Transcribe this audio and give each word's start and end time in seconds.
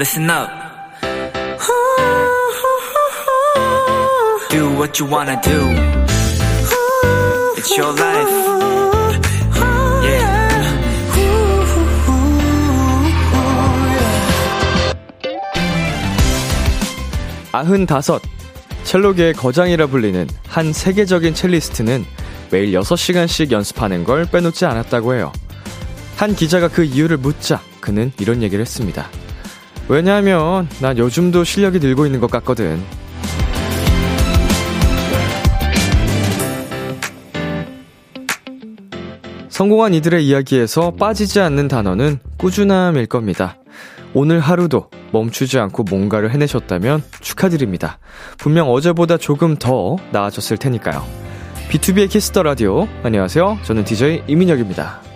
listen 0.00 0.30
up. 0.30 0.48
Do 4.48 4.70
what 4.78 4.98
you 4.98 5.06
wanna 5.06 5.38
do. 5.42 5.60
It's 7.58 7.76
your 7.76 7.92
life. 8.00 8.50
아흔다섯. 17.52 18.22
첼로계의 18.84 19.34
거장이라 19.34 19.88
불리는 19.88 20.26
한 20.48 20.72
세계적인 20.72 21.34
첼리스트는 21.34 22.06
매일 22.50 22.72
6시간씩 22.72 23.50
연습하는 23.50 24.04
걸 24.04 24.24
빼놓지 24.24 24.64
않았다고 24.64 25.14
해요. 25.14 25.30
한 26.16 26.34
기자가 26.34 26.68
그 26.68 26.84
이유를 26.84 27.18
묻자 27.18 27.60
그는 27.80 28.12
이런 28.18 28.42
얘기를 28.42 28.62
했습니다. 28.62 29.10
왜냐하면 29.90 30.68
난 30.80 30.96
요즘도 30.96 31.42
실력이 31.42 31.80
늘고 31.80 32.06
있는 32.06 32.20
것 32.20 32.30
같거든. 32.30 32.80
성공한 39.48 39.92
이들의 39.92 40.24
이야기에서 40.24 40.92
빠지지 40.92 41.40
않는 41.40 41.66
단어는 41.66 42.20
꾸준함일 42.36 43.06
겁니다. 43.06 43.56
오늘 44.14 44.38
하루도 44.38 44.90
멈추지 45.10 45.58
않고 45.58 45.82
뭔가를 45.82 46.30
해내셨다면 46.30 47.02
축하드립니다. 47.20 47.98
분명 48.38 48.70
어제보다 48.70 49.16
조금 49.16 49.56
더 49.56 49.96
나아졌을 50.12 50.56
테니까요. 50.56 51.04
B2B의 51.68 52.08
키스터 52.08 52.44
라디오. 52.44 52.86
안녕하세요. 53.02 53.58
저는 53.64 53.84
DJ 53.84 54.22
이민혁입니다. 54.28 55.09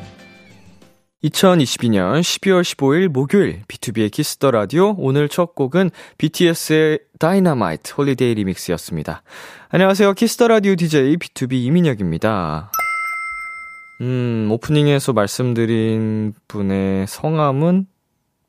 2022년 1.25 2.21
12월 2.21 2.63
15일 2.63 3.09
목요일 3.09 3.63
B2B의 3.67 4.11
키스터 4.11 4.51
라디오 4.51 4.95
오늘 4.99 5.31
첫 5.31 5.55
곡은 5.55 5.91
BTS의 6.19 6.99
Dynamite 7.19 7.95
Holiday 7.95 8.35
Remix였습니다. 8.35 9.23
안녕하세요. 9.71 10.13
키스터 10.13 10.49
라디오 10.49 10.75
DJ 10.75 11.17
B2B 11.17 11.55
이민혁입니다. 11.65 12.71
음, 14.03 14.49
오프닝에서 14.51 15.15
말씀드린 15.15 16.35
분의 16.47 17.07
성함은 17.07 17.87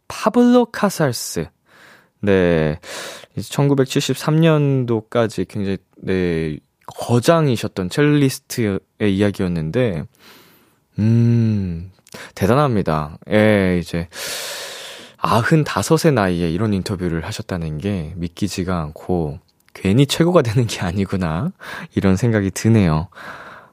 파블로 0.10 0.66
카살스. 0.66 1.48
네. 2.20 2.78
1973년도까지 3.38 5.48
굉장히, 5.48 5.78
네, 5.98 6.58
거장이셨던 6.88 7.90
첼리스트의 7.90 8.80
이야기였는데, 9.02 10.04
음, 11.00 11.92
대단합니다. 12.36 13.18
예, 13.32 13.80
이제, 13.82 14.08
아흔 15.18 15.64
다섯의 15.64 16.14
나이에 16.14 16.50
이런 16.52 16.74
인터뷰를 16.74 17.26
하셨다는 17.26 17.78
게 17.78 18.14
믿기지가 18.16 18.80
않고, 18.80 19.40
괜히 19.74 20.06
최고가 20.06 20.42
되는 20.42 20.68
게 20.68 20.82
아니구나. 20.82 21.52
이런 21.96 22.16
생각이 22.16 22.52
드네요. 22.52 23.10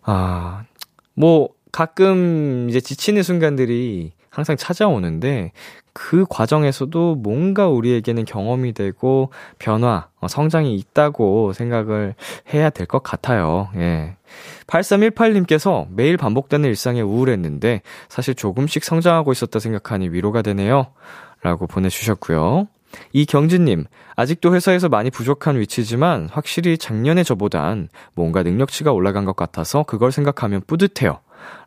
아, 0.03 0.65
뭐, 1.15 1.51
가끔 1.71 2.69
이제 2.69 2.81
지치는 2.81 3.23
순간들이 3.23 4.13
항상 4.33 4.57
찾아오는데 4.57 5.53
그 5.93 6.25
과정에서도 6.29 7.17
뭔가 7.17 7.69
우리에게는 7.69 8.25
경험이 8.25 8.73
되고 8.73 9.31
변화, 9.59 10.09
어, 10.21 10.27
성장이 10.29 10.75
있다고 10.75 11.53
생각을 11.53 12.15
해야 12.53 12.71
될 12.71 12.87
것 12.87 13.03
같아요. 13.03 13.69
예. 13.77 14.17
8318님께서 14.67 15.87
매일 15.91 16.17
반복되는 16.17 16.67
일상에 16.69 17.03
우울했는데 17.03 17.83
사실 18.09 18.35
조금씩 18.35 18.85
성장하고 18.85 19.33
있었다 19.33 19.59
생각하니 19.59 20.09
위로가 20.09 20.41
되네요. 20.43 20.87
라고 21.43 21.67
보내주셨고요. 21.67 22.69
이경진님, 23.13 23.85
아직도 24.17 24.55
회사에서 24.55 24.89
많이 24.89 25.11
부족한 25.11 25.59
위치지만 25.59 26.29
확실히 26.31 26.79
작년에 26.79 27.23
저보단 27.23 27.89
뭔가 28.15 28.43
능력치가 28.43 28.93
올라간 28.93 29.25
것 29.27 29.37
같아서 29.37 29.83
그걸 29.83 30.11
생각하면 30.13 30.63
뿌듯해요. 30.67 31.21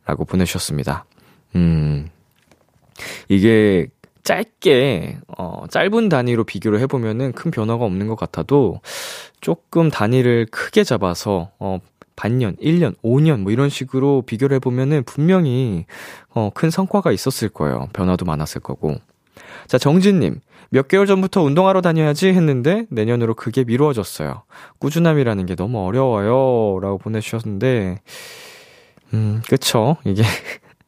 라고 0.05 0.25
보내주셨습니다. 0.25 1.05
음, 1.55 2.09
이게 3.29 3.87
짧게, 4.23 5.19
어, 5.37 5.65
짧은 5.69 6.09
단위로 6.09 6.43
비교를 6.43 6.79
해 6.79 6.87
보면은 6.87 7.31
큰 7.31 7.51
변화가 7.51 7.85
없는 7.85 8.07
것 8.07 8.15
같아도 8.15 8.81
조금 9.39 9.89
단위를 9.89 10.47
크게 10.51 10.83
잡아서, 10.83 11.51
어, 11.59 11.79
반년, 12.15 12.55
1년, 12.57 12.95
5년 13.03 13.41
뭐 13.41 13.51
이런 13.51 13.69
식으로 13.69 14.23
비교를 14.23 14.55
해 14.55 14.59
보면은 14.59 15.03
분명히, 15.03 15.85
어, 16.33 16.49
큰 16.53 16.69
성과가 16.69 17.11
있었을 17.11 17.49
거예요. 17.49 17.87
변화도 17.93 18.25
많았을 18.25 18.61
거고. 18.61 18.95
자, 19.67 19.77
정진님. 19.77 20.39
몇 20.69 20.87
개월 20.87 21.05
전부터 21.05 21.41
운동하러 21.43 21.81
다녀야지 21.81 22.27
했는데 22.29 22.85
내년으로 22.89 23.35
그게 23.35 23.63
미루어졌어요. 23.63 24.43
꾸준함이라는 24.79 25.45
게 25.45 25.55
너무 25.55 25.85
어려워요. 25.85 26.79
라고 26.81 26.97
보내주셨는데, 26.97 27.99
음, 29.13 29.41
그쵸. 29.47 29.97
이게 30.03 30.23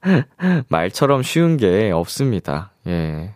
말처럼 0.69 1.23
쉬운 1.23 1.57
게 1.57 1.91
없습니다. 1.91 2.71
예. 2.87 3.31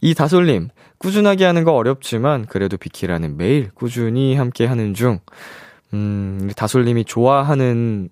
이 0.00 0.14
다솔님, 0.14 0.68
꾸준하게 0.98 1.44
하는 1.44 1.64
거 1.64 1.72
어렵지만 1.72 2.46
그래도 2.46 2.76
비키라는 2.76 3.36
매일 3.36 3.70
꾸준히 3.74 4.34
함께 4.36 4.66
하는 4.66 4.94
중, 4.94 5.20
음, 5.94 6.50
다솔님이 6.56 7.04
좋아하는 7.04 8.08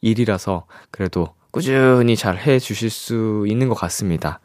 일이라서 0.00 0.66
그래도 0.90 1.28
꾸준히 1.50 2.16
잘 2.16 2.36
해 2.36 2.58
주실 2.58 2.90
수 2.90 3.44
있는 3.48 3.68
것 3.68 3.74
같습니다. 3.74 4.40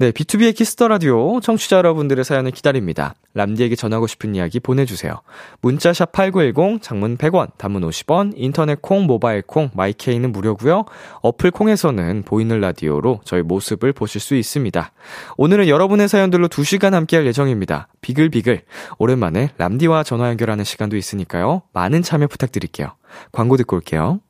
네, 0.00 0.12
B2B의 0.12 0.54
키스터 0.54 0.86
라디오 0.86 1.40
청취자 1.40 1.78
여러분들의 1.78 2.24
사연을 2.24 2.52
기다립니다. 2.52 3.16
람디에게 3.34 3.74
전하고 3.74 4.06
싶은 4.06 4.36
이야기 4.36 4.60
보내주세요. 4.60 5.22
문자샵 5.60 6.12
8910, 6.12 6.80
장문 6.80 7.16
100원, 7.16 7.48
단문 7.58 7.82
50원, 7.82 8.32
인터넷 8.36 8.80
콩, 8.80 9.06
모바일 9.06 9.42
콩, 9.42 9.70
마이케이는 9.74 10.30
무료고요. 10.30 10.84
어플 11.22 11.50
콩에서는 11.50 12.22
보이는 12.22 12.60
라디오로 12.60 13.22
저희 13.24 13.42
모습을 13.42 13.92
보실 13.92 14.20
수 14.20 14.36
있습니다. 14.36 14.92
오늘은 15.36 15.66
여러분의 15.66 16.06
사연들로 16.06 16.46
2시간 16.46 16.92
함께할 16.92 17.26
예정입니다. 17.26 17.88
비글비글. 18.00 18.62
오랜만에 18.98 19.50
람디와 19.58 20.04
전화 20.04 20.28
연결하는 20.28 20.62
시간도 20.62 20.96
있으니까요. 20.96 21.62
많은 21.72 22.02
참여 22.02 22.28
부탁드릴게요. 22.28 22.92
광고 23.32 23.56
듣고 23.56 23.74
올게요. 23.74 24.20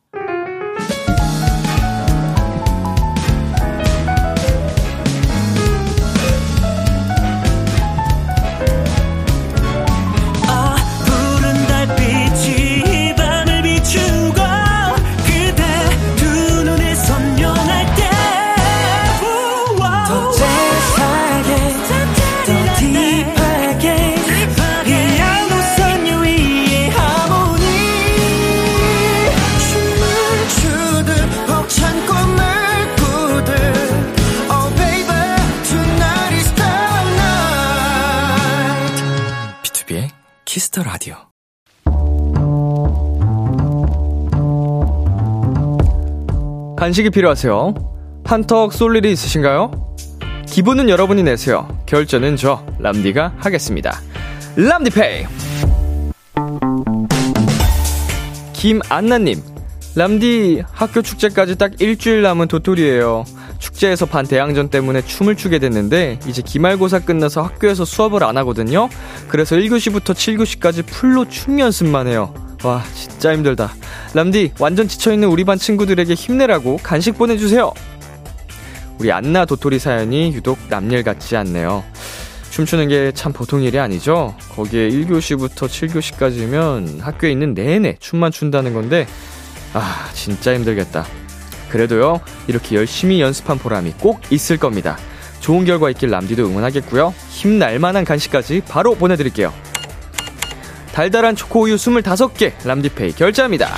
Kiss 40.68 40.76
the 40.76 40.82
Radio. 40.82 41.16
간식이 46.76 47.10
필요하세요? 47.10 47.74
한턱 48.24 48.72
쏠 48.72 48.96
일이 48.96 49.12
있으신가요? 49.12 49.96
기분은 50.46 50.88
여러분이 50.88 51.22
내세요. 51.22 51.68
결제는 51.86 52.36
저 52.36 52.64
람디가 52.78 53.34
하겠습니다. 53.38 53.98
람디페이. 54.56 55.26
김안나님, 58.52 59.42
람디 59.96 60.62
학교 60.70 61.02
축제까지 61.02 61.56
딱 61.56 61.80
일주일 61.80 62.22
남은 62.22 62.48
도토리예요. 62.48 63.24
축제에서 63.58 64.06
반 64.06 64.26
대항전 64.26 64.68
때문에 64.68 65.02
춤을 65.02 65.36
추게 65.36 65.58
됐는데 65.58 66.20
이제 66.26 66.42
기말고사 66.42 67.00
끝나서 67.00 67.42
학교에서 67.42 67.84
수업을 67.84 68.22
안 68.24 68.36
하거든요. 68.38 68.88
그래서 69.28 69.56
1교시부터 69.56 70.14
7교시까지 70.14 70.86
풀로 70.86 71.28
춤 71.28 71.58
연습만 71.60 72.06
해요. 72.08 72.32
와 72.64 72.82
진짜 72.94 73.32
힘들다. 73.34 73.72
람디 74.14 74.52
완전 74.58 74.88
지쳐있는 74.88 75.28
우리 75.28 75.44
반 75.44 75.58
친구들에게 75.58 76.12
힘내라고 76.14 76.78
간식 76.82 77.16
보내주세요. 77.18 77.72
우리 78.98 79.12
안나 79.12 79.44
도토리 79.44 79.78
사연이 79.78 80.32
유독 80.34 80.58
남일 80.68 81.04
같지 81.04 81.36
않네요. 81.36 81.84
춤추는 82.50 82.88
게 82.88 83.12
참 83.14 83.32
보통 83.32 83.62
일이 83.62 83.78
아니죠. 83.78 84.34
거기에 84.56 84.88
1교시부터 84.90 85.68
7교시까지면 85.68 87.00
학교에 87.00 87.30
있는 87.30 87.54
내내 87.54 87.96
춤만 88.00 88.32
춘다는 88.32 88.74
건데 88.74 89.06
아 89.74 90.08
진짜 90.14 90.54
힘들겠다. 90.54 91.06
그래도요, 91.68 92.20
이렇게 92.46 92.76
열심히 92.76 93.20
연습한 93.20 93.58
보람이 93.58 93.94
꼭 94.00 94.20
있을 94.30 94.56
겁니다. 94.56 94.96
좋은 95.40 95.64
결과 95.64 95.90
있길 95.90 96.10
람디도 96.10 96.46
응원하겠고요. 96.46 97.14
힘날 97.30 97.78
만한 97.78 98.04
간식까지 98.04 98.62
바로 98.68 98.94
보내드릴게요. 98.94 99.52
달달한 100.92 101.36
초코우유 101.36 101.76
25개 101.76 102.52
람디페이 102.66 103.12
결제합니다. 103.12 103.68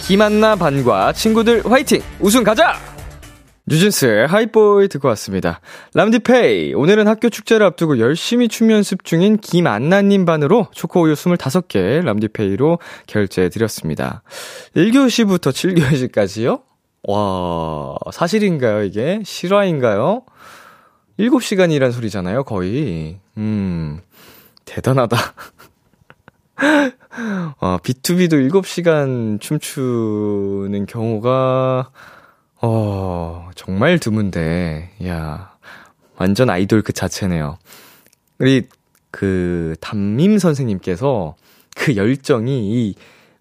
김한나 0.00 0.56
반과 0.56 1.12
친구들 1.12 1.62
화이팅! 1.64 2.02
우승 2.18 2.44
가자! 2.44 2.74
뉴진스의 3.66 4.26
하이보이 4.26 4.88
듣고 4.88 5.06
왔습니다. 5.08 5.60
람디페이, 5.94 6.74
오늘은 6.74 7.06
학교 7.06 7.28
축제를 7.28 7.64
앞두고 7.66 8.00
열심히 8.00 8.48
춤 8.48 8.70
연습 8.72 9.04
중인 9.04 9.38
김안나님 9.38 10.24
반으로 10.24 10.66
초코우유 10.72 11.14
25개 11.14 12.04
람디페이로 12.04 12.80
결제해드렸습니다. 13.06 14.22
1교시부터 14.74 15.52
7교시까지요? 15.52 16.69
와, 17.02 17.96
사실인가요, 18.12 18.82
이게? 18.84 19.22
실화인가요? 19.24 20.22
7시간이란 21.18 21.92
소리잖아요, 21.92 22.44
거의. 22.44 23.20
음, 23.36 24.00
대단하다. 24.64 25.16
어, 27.60 27.78
B2B도 27.78 28.50
7시간 28.50 29.40
춤추는 29.40 30.86
경우가, 30.86 31.90
어, 32.62 33.50
정말 33.54 33.98
드문데, 33.98 34.90
야 35.06 35.52
완전 36.16 36.50
아이돌 36.50 36.82
그 36.82 36.92
자체네요. 36.92 37.58
우리, 38.38 38.68
그, 39.10 39.74
담임 39.80 40.38
선생님께서 40.38 41.34
그 41.74 41.96
열정이, 41.96 42.70
이, 42.72 42.94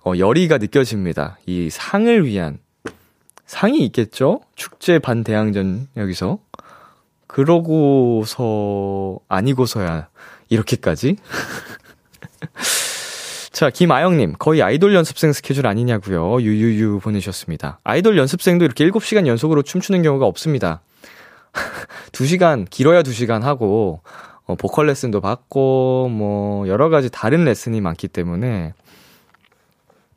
어, 0.05 0.13
열의가 0.17 0.57
느껴집니다. 0.57 1.37
이 1.45 1.69
상을 1.69 2.25
위한, 2.25 2.59
상이 3.49 3.79
있겠죠? 3.85 4.41
축제 4.55 4.99
반 4.99 5.23
대항전, 5.23 5.87
여기서. 5.97 6.37
그러고서, 7.25 8.37
아니고서야, 9.27 10.09
이렇게까지? 10.49 11.15
자, 13.51 13.71
김아영님, 13.71 14.35
거의 14.37 14.61
아이돌 14.61 14.93
연습생 14.93 15.33
스케줄 15.33 15.65
아니냐고요 15.65 16.43
유유유 16.43 16.99
보내셨습니다. 16.99 17.79
아이돌 17.83 18.19
연습생도 18.19 18.65
이렇게 18.65 18.87
7시간 18.87 19.25
연속으로 19.25 19.63
춤추는 19.63 20.03
경우가 20.03 20.27
없습니다. 20.27 20.81
2시간, 22.13 22.69
길어야 22.69 23.01
2시간 23.01 23.41
하고, 23.41 24.01
어, 24.45 24.53
보컬 24.53 24.85
레슨도 24.85 25.21
받고, 25.21 26.09
뭐, 26.09 26.67
여러 26.67 26.89
가지 26.89 27.09
다른 27.09 27.45
레슨이 27.45 27.81
많기 27.81 28.09
때문에. 28.09 28.73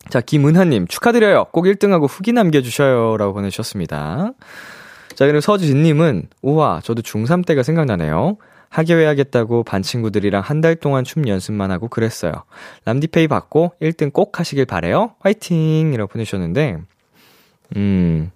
자, 0.08 0.20
김은하님, 0.20 0.86
축하드려요. 0.88 1.46
꼭 1.52 1.64
1등하고 1.64 2.08
후기 2.08 2.32
남겨주셔요. 2.32 3.16
라고 3.16 3.32
보내주셨습니다. 3.34 4.32
자, 5.14 5.26
그리고 5.26 5.40
서지진님은, 5.40 6.28
우와, 6.42 6.80
저도 6.82 7.02
중3 7.02 7.46
때가 7.46 7.62
생각나네요. 7.62 8.36
하교해야겠다고 8.68 9.64
반 9.64 9.82
친구들이랑 9.82 10.42
한 10.42 10.62
달 10.62 10.76
동안 10.76 11.04
춤 11.04 11.28
연습만 11.28 11.70
하고 11.70 11.88
그랬어요. 11.88 12.32
람디페이 12.86 13.28
받고 13.28 13.72
1등 13.82 14.12
꼭 14.12 14.38
하시길 14.40 14.64
바래요. 14.64 15.14
화이팅! 15.20 15.92
이라고 15.92 16.10
보내셨는데, 16.10 16.78
음, 17.76 18.30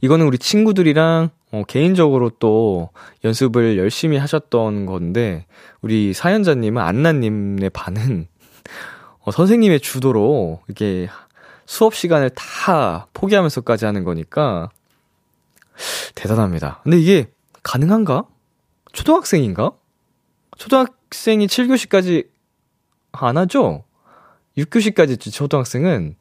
이거는 0.00 0.26
우리 0.26 0.38
친구들이랑 0.38 1.30
어, 1.50 1.62
개인적으로 1.66 2.30
또 2.38 2.90
연습을 3.24 3.78
열심히 3.78 4.18
하셨던 4.18 4.84
건데, 4.86 5.46
우리 5.80 6.12
사연자님은 6.12 6.82
안나님의 6.82 7.70
반은 7.70 8.26
어, 9.28 9.30
선생님의 9.30 9.80
주도로 9.80 10.60
이렇게 10.68 11.06
수업 11.66 11.94
시간을 11.94 12.30
다 12.30 13.08
포기하면서까지 13.12 13.84
하는 13.84 14.02
거니까 14.02 14.70
대단합니다. 16.14 16.80
근데 16.82 16.98
이게 16.98 17.28
가능한가? 17.62 18.24
초등학생인가? 18.92 19.72
초등학생이 20.56 21.46
7교시까지 21.46 22.26
안 23.12 23.36
하죠? 23.36 23.84
6교시까지 24.56 25.20
초등학생은 25.30 26.16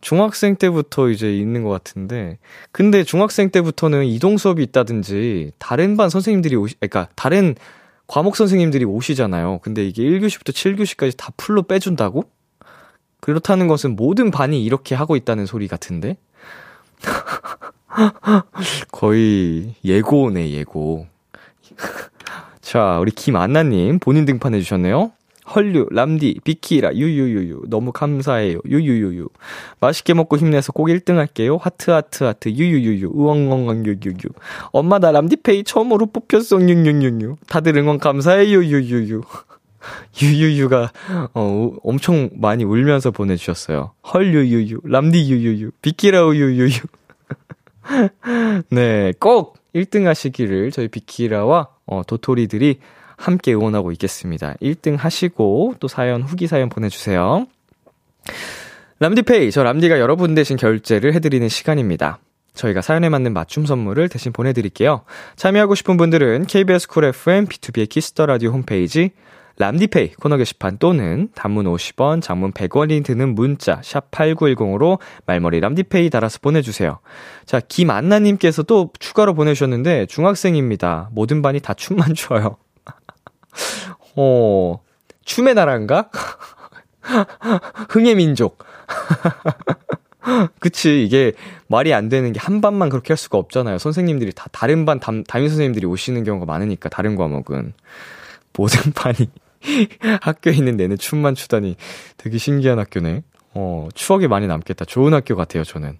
중학생 0.00 0.54
때부터 0.54 1.10
이제 1.10 1.36
있는 1.36 1.64
것 1.64 1.70
같은데, 1.70 2.38
근데 2.70 3.02
중학생 3.02 3.50
때부터는 3.50 4.04
이동 4.04 4.38
수업이 4.38 4.62
있다든지, 4.62 5.52
다른 5.58 5.96
반 5.96 6.10
선생님들이 6.10 6.54
오시, 6.54 6.76
그러니까 6.78 7.08
다른 7.16 7.56
과목 8.06 8.36
선생님들이 8.36 8.84
오시잖아요. 8.84 9.58
근데 9.62 9.84
이게 9.84 10.04
1교시부터 10.04 10.52
7교시까지 10.52 11.16
다 11.16 11.32
full로 11.36 11.64
빼준다고? 11.64 12.24
그렇다는 13.26 13.66
것은 13.66 13.96
모든 13.96 14.30
반이 14.30 14.62
이렇게 14.62 14.94
하고 14.94 15.16
있다는 15.16 15.46
소리 15.46 15.66
같은데? 15.66 16.16
거의 18.92 19.74
예고네, 19.84 20.52
예고. 20.52 21.08
자, 22.62 23.00
우리 23.00 23.10
김안나님 23.10 23.98
본인 23.98 24.26
등판해 24.26 24.60
주셨네요. 24.60 25.10
헐류, 25.52 25.88
람디, 25.90 26.38
비키라, 26.44 26.94
유유유유. 26.94 27.62
너무 27.66 27.90
감사해요. 27.90 28.60
유유유유. 28.64 29.28
맛있게 29.80 30.14
먹고 30.14 30.36
힘내서 30.36 30.70
꼭 30.70 30.86
1등 30.86 31.16
할게요. 31.16 31.58
하트, 31.60 31.90
하트, 31.90 32.22
하트. 32.22 32.48
유유유유. 32.48 33.10
우엉엉엉, 33.12 33.86
유유유. 33.86 34.28
엄마, 34.70 35.00
나 35.00 35.10
람디페이 35.10 35.64
처음으로 35.64 36.06
뽑혔어. 36.06 36.60
유유유유. 36.60 37.38
다들 37.48 37.76
응원 37.76 37.98
감사해요. 37.98 38.62
유유유. 38.62 39.22
유유유가, 40.22 40.92
어, 41.34 41.72
엄청 41.82 42.30
많이 42.34 42.64
울면서 42.64 43.10
보내주셨어요. 43.10 43.92
헐 44.12 44.34
유유유. 44.34 44.80
람디 44.84 45.30
유유유. 45.30 45.70
비키라 45.82 46.26
우 46.26 46.34
유유유. 46.34 46.80
네, 48.70 49.12
꼭 49.18 49.58
1등 49.74 50.04
하시기를 50.04 50.70
저희 50.70 50.88
비키라와 50.88 51.68
어, 51.86 52.02
도토리들이 52.06 52.80
함께 53.16 53.54
응원하고 53.54 53.92
있겠습니다. 53.92 54.54
1등 54.60 54.96
하시고 54.96 55.74
또 55.80 55.88
사연, 55.88 56.22
후기 56.22 56.46
사연 56.46 56.68
보내주세요. 56.68 57.46
람디페이, 58.98 59.50
저 59.50 59.62
람디가 59.62 60.00
여러분 60.00 60.34
대신 60.34 60.56
결제를 60.56 61.14
해드리는 61.14 61.48
시간입니다. 61.48 62.18
저희가 62.54 62.80
사연에 62.80 63.08
맞는 63.08 63.34
맞춤 63.34 63.66
선물을 63.66 64.08
대신 64.08 64.32
보내드릴게요. 64.32 65.02
참여하고 65.36 65.74
싶은 65.74 65.96
분들은 65.98 66.46
KBS 66.46 66.88
쿨 66.88 67.04
FM 67.04 67.46
B2B의 67.46 67.88
키스터 67.88 68.26
라디오 68.26 68.50
홈페이지 68.50 69.10
람디페이 69.58 70.14
코너 70.14 70.36
게시판 70.36 70.78
또는 70.78 71.28
단문 71.34 71.66
50원, 71.66 72.20
장문 72.20 72.52
100원이 72.52 73.04
드는 73.04 73.34
문자 73.34 73.80
샵 73.82 74.10
8910으로 74.10 74.98
말머리 75.24 75.60
람디페이 75.60 76.10
달아서 76.10 76.40
보내주세요. 76.42 76.98
자, 77.46 77.60
김안나님께서 77.60 78.64
또 78.64 78.90
추가로 78.98 79.34
보내주셨는데 79.34 80.06
중학생입니다. 80.06 81.08
모든 81.12 81.40
반이 81.42 81.60
다 81.60 81.72
춤만 81.74 82.12
춰요. 82.16 82.56
어, 84.16 84.80
춤의 85.24 85.54
나라인가? 85.54 86.10
흥의 87.90 88.16
민족. 88.16 88.58
그치, 90.60 91.04
이게 91.04 91.32
말이 91.68 91.94
안 91.94 92.08
되는 92.08 92.32
게 92.32 92.40
한 92.40 92.60
반만 92.60 92.88
그렇게 92.88 93.12
할 93.12 93.16
수가 93.16 93.38
없잖아요. 93.38 93.78
선생님들이 93.78 94.32
다 94.32 94.46
다른 94.52 94.84
반 94.84 95.00
담, 95.00 95.24
담임 95.24 95.48
선생님들이 95.48 95.86
오시는 95.86 96.24
경우가 96.24 96.46
많으니까, 96.46 96.88
다른 96.88 97.16
과목은. 97.16 97.72
모든 98.56 98.92
반이 98.92 99.28
학교에 100.22 100.52
있는 100.52 100.76
내내 100.76 100.96
춤만 100.96 101.34
추다니 101.34 101.76
되게 102.16 102.38
신기한 102.38 102.78
학교네. 102.78 103.22
어, 103.54 103.88
추억이 103.94 104.28
많이 104.28 104.46
남겠다. 104.46 104.84
좋은 104.84 105.14
학교 105.14 105.34
같아요, 105.34 105.64
저는. 105.64 105.98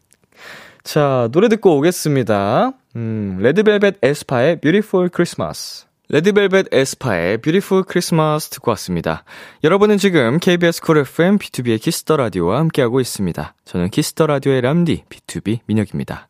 자, 0.84 1.28
노래 1.32 1.48
듣고 1.48 1.76
오겠습니다. 1.78 2.72
음, 2.96 3.38
레드벨벳 3.40 3.96
에스파의 4.02 4.60
Beautiful 4.60 5.10
Christmas. 5.12 5.86
레드벨벳 6.08 6.66
에스파의 6.72 7.38
Beautiful 7.38 7.84
Christmas 7.88 8.48
듣고 8.50 8.70
왔습니다. 8.72 9.24
여러분은 9.64 9.98
지금 9.98 10.38
KBS 10.38 10.82
쿨 10.82 10.98
FM 10.98 11.38
B2B의 11.38 11.80
키스터 11.82 12.16
라디오와 12.16 12.60
함께하고 12.60 13.00
있습니다. 13.00 13.54
저는 13.64 13.90
키스터 13.90 14.28
라디오의 14.28 14.60
람디 14.60 15.04
B2B 15.08 15.60
민혁입니다. 15.66 16.28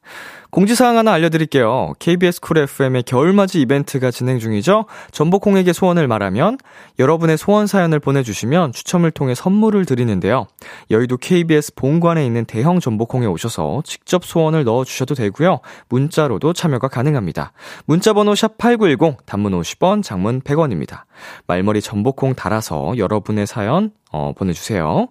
공지사항 0.56 0.96
하나 0.96 1.12
알려드릴게요. 1.12 1.92
KBS 1.98 2.40
Cool 2.40 2.56
FM의 2.56 3.02
겨울맞이 3.02 3.60
이벤트가 3.60 4.10
진행 4.10 4.38
중이죠. 4.38 4.86
점보콩에게 5.10 5.74
소원을 5.74 6.08
말하면 6.08 6.56
여러분의 6.98 7.36
소원 7.36 7.66
사연을 7.66 8.00
보내주시면 8.00 8.72
추첨을 8.72 9.10
통해 9.10 9.34
선물을 9.34 9.84
드리는데요. 9.84 10.46
여의도 10.90 11.18
KBS 11.18 11.74
본관에 11.74 12.24
있는 12.24 12.46
대형 12.46 12.80
점보콩에 12.80 13.26
오셔서 13.26 13.82
직접 13.84 14.24
소원을 14.24 14.64
넣어주셔도 14.64 15.14
되고요. 15.14 15.60
문자로도 15.90 16.54
참여가 16.54 16.88
가능합니다. 16.88 17.52
문자번호 17.84 18.32
샵8910 18.32 19.26
단문 19.26 19.52
50원 19.60 20.02
장문 20.02 20.40
100원입니다. 20.40 21.02
말머리 21.46 21.82
전복콩 21.82 22.34
달아서 22.34 22.96
여러분의 22.96 23.46
사연 23.46 23.90
어, 24.12 24.32
보내주세요. 24.36 25.08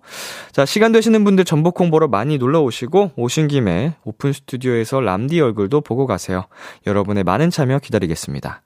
자, 0.52 0.66
시간 0.66 0.92
되시는 0.92 1.24
분들 1.24 1.46
전복콩 1.46 1.92
보러 1.92 2.08
많이 2.08 2.38
놀러 2.38 2.62
오시고, 2.62 3.12
오신 3.16 3.48
김에 3.48 3.96
오픈 4.04 4.34
스튜디오에서 4.34 5.02
람디 5.02 5.40
얼굴도 5.42 5.82
보고 5.82 6.08
가세요. 6.08 6.46
여러분의 6.88 7.24
많은 7.24 7.50
참여 7.50 7.80
기다리겠습니다. 7.80 8.62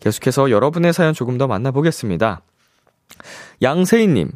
계속해서 0.00 0.50
여러분의 0.50 0.92
사연 0.92 1.14
조금 1.14 1.38
더 1.38 1.46
만나보겠습니다. 1.46 2.42
양세희님, 3.62 4.32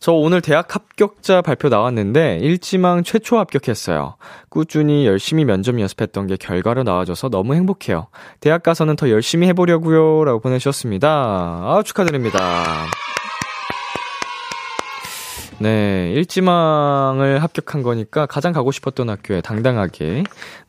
저 0.00 0.12
오늘 0.12 0.40
대학 0.40 0.74
합격자 0.74 1.42
발표 1.42 1.68
나왔는데 1.68 2.38
일지망 2.40 3.02
최초 3.02 3.38
합격했어요. 3.38 4.16
꾸준히 4.48 5.06
열심히 5.06 5.44
면접 5.44 5.78
연습했던 5.78 6.28
게 6.28 6.36
결과로 6.36 6.84
나와줘서 6.84 7.28
너무 7.30 7.54
행복해요. 7.54 8.06
대학 8.38 8.62
가서는 8.62 8.94
더 8.94 9.10
열심히 9.10 9.48
해보려고요. 9.48 10.24
라고 10.24 10.38
보내주셨습니다. 10.40 11.08
아, 11.10 11.82
축하드립니다. 11.84 12.38
네, 15.60 16.12
일지망을 16.14 17.42
합격한 17.42 17.82
거니까 17.82 18.26
가장 18.26 18.52
가고 18.52 18.70
싶었던 18.70 19.10
학교에 19.10 19.40
당당하게, 19.40 20.22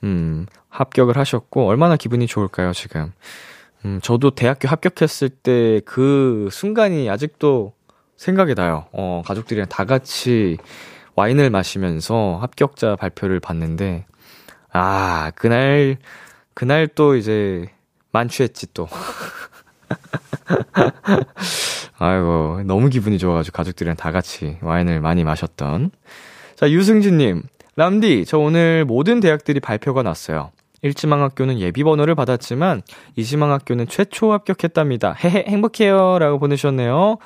음, 0.04 0.48
합격을 0.70 1.16
하셨고, 1.18 1.68
얼마나 1.68 1.96
기분이 1.96 2.26
좋을까요, 2.28 2.74
지금. 2.74 3.12
음, 3.86 4.00
저도 4.02 4.32
대학교 4.32 4.68
합격했을 4.68 5.30
때 5.30 5.80
그 5.86 6.50
순간이 6.52 7.10
아직도 7.10 7.74
생각이 8.18 8.56
나요. 8.56 8.86
어, 8.92 9.22
가족들이랑 9.26 9.70
다 9.70 9.86
같이 9.86 10.58
와인을 11.16 11.50
마시면서 11.52 12.40
합격자 12.42 12.96
발표를 12.98 13.40
봤는데, 13.40 14.06
아, 14.74 15.32
그날, 15.36 15.98
그날 16.54 16.88
또 16.88 17.16
이제 17.16 17.68
만취했지 18.12 18.74
또. 18.74 18.88
아이고, 22.00 22.62
너무 22.66 22.90
기분이 22.90 23.18
좋아가지고 23.18 23.56
가족들이랑 23.56 23.98
다 23.98 24.12
같이 24.12 24.58
와인을 24.62 25.02
많이 25.02 25.24
마셨던. 25.24 25.92
자, 26.56 26.72
유승진님. 26.72 27.44
람디, 27.76 28.26
저 28.26 28.38
오늘 28.40 28.86
모든 28.86 29.20
대학들이 29.20 29.60
발표가 29.60 30.02
났어요. 30.02 30.52
일지망학교는 30.82 31.60
예비 31.60 31.84
번호를 31.84 32.16
받았지만, 32.16 32.82
이지망학교는 33.18 33.88
최초 33.88 34.32
합격했답니다. 34.32 35.14
헤헤, 35.14 35.46
행복해요. 35.48 36.20
라고 36.20 36.40
보내주셨네요. 36.40 37.18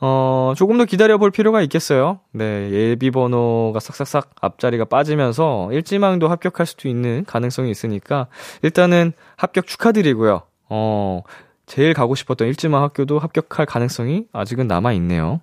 어, 0.00 0.52
조금 0.56 0.78
더 0.78 0.84
기다려 0.84 1.18
볼 1.18 1.30
필요가 1.30 1.60
있겠어요. 1.62 2.20
네, 2.32 2.70
예비 2.70 3.10
번호가 3.10 3.80
싹싹싹 3.80 4.30
앞자리가 4.40 4.84
빠지면서 4.84 5.70
일지망도 5.72 6.28
합격할 6.28 6.66
수도 6.66 6.88
있는 6.88 7.24
가능성이 7.24 7.70
있으니까, 7.70 8.26
일단은 8.62 9.12
합격 9.36 9.66
축하드리고요. 9.66 10.42
어, 10.68 11.22
제일 11.68 11.94
가고 11.94 12.14
싶었던 12.14 12.48
일지망 12.48 12.82
학교도 12.82 13.18
합격할 13.18 13.66
가능성이 13.66 14.24
아직은 14.32 14.66
남아 14.66 14.92
있네요. 14.94 15.40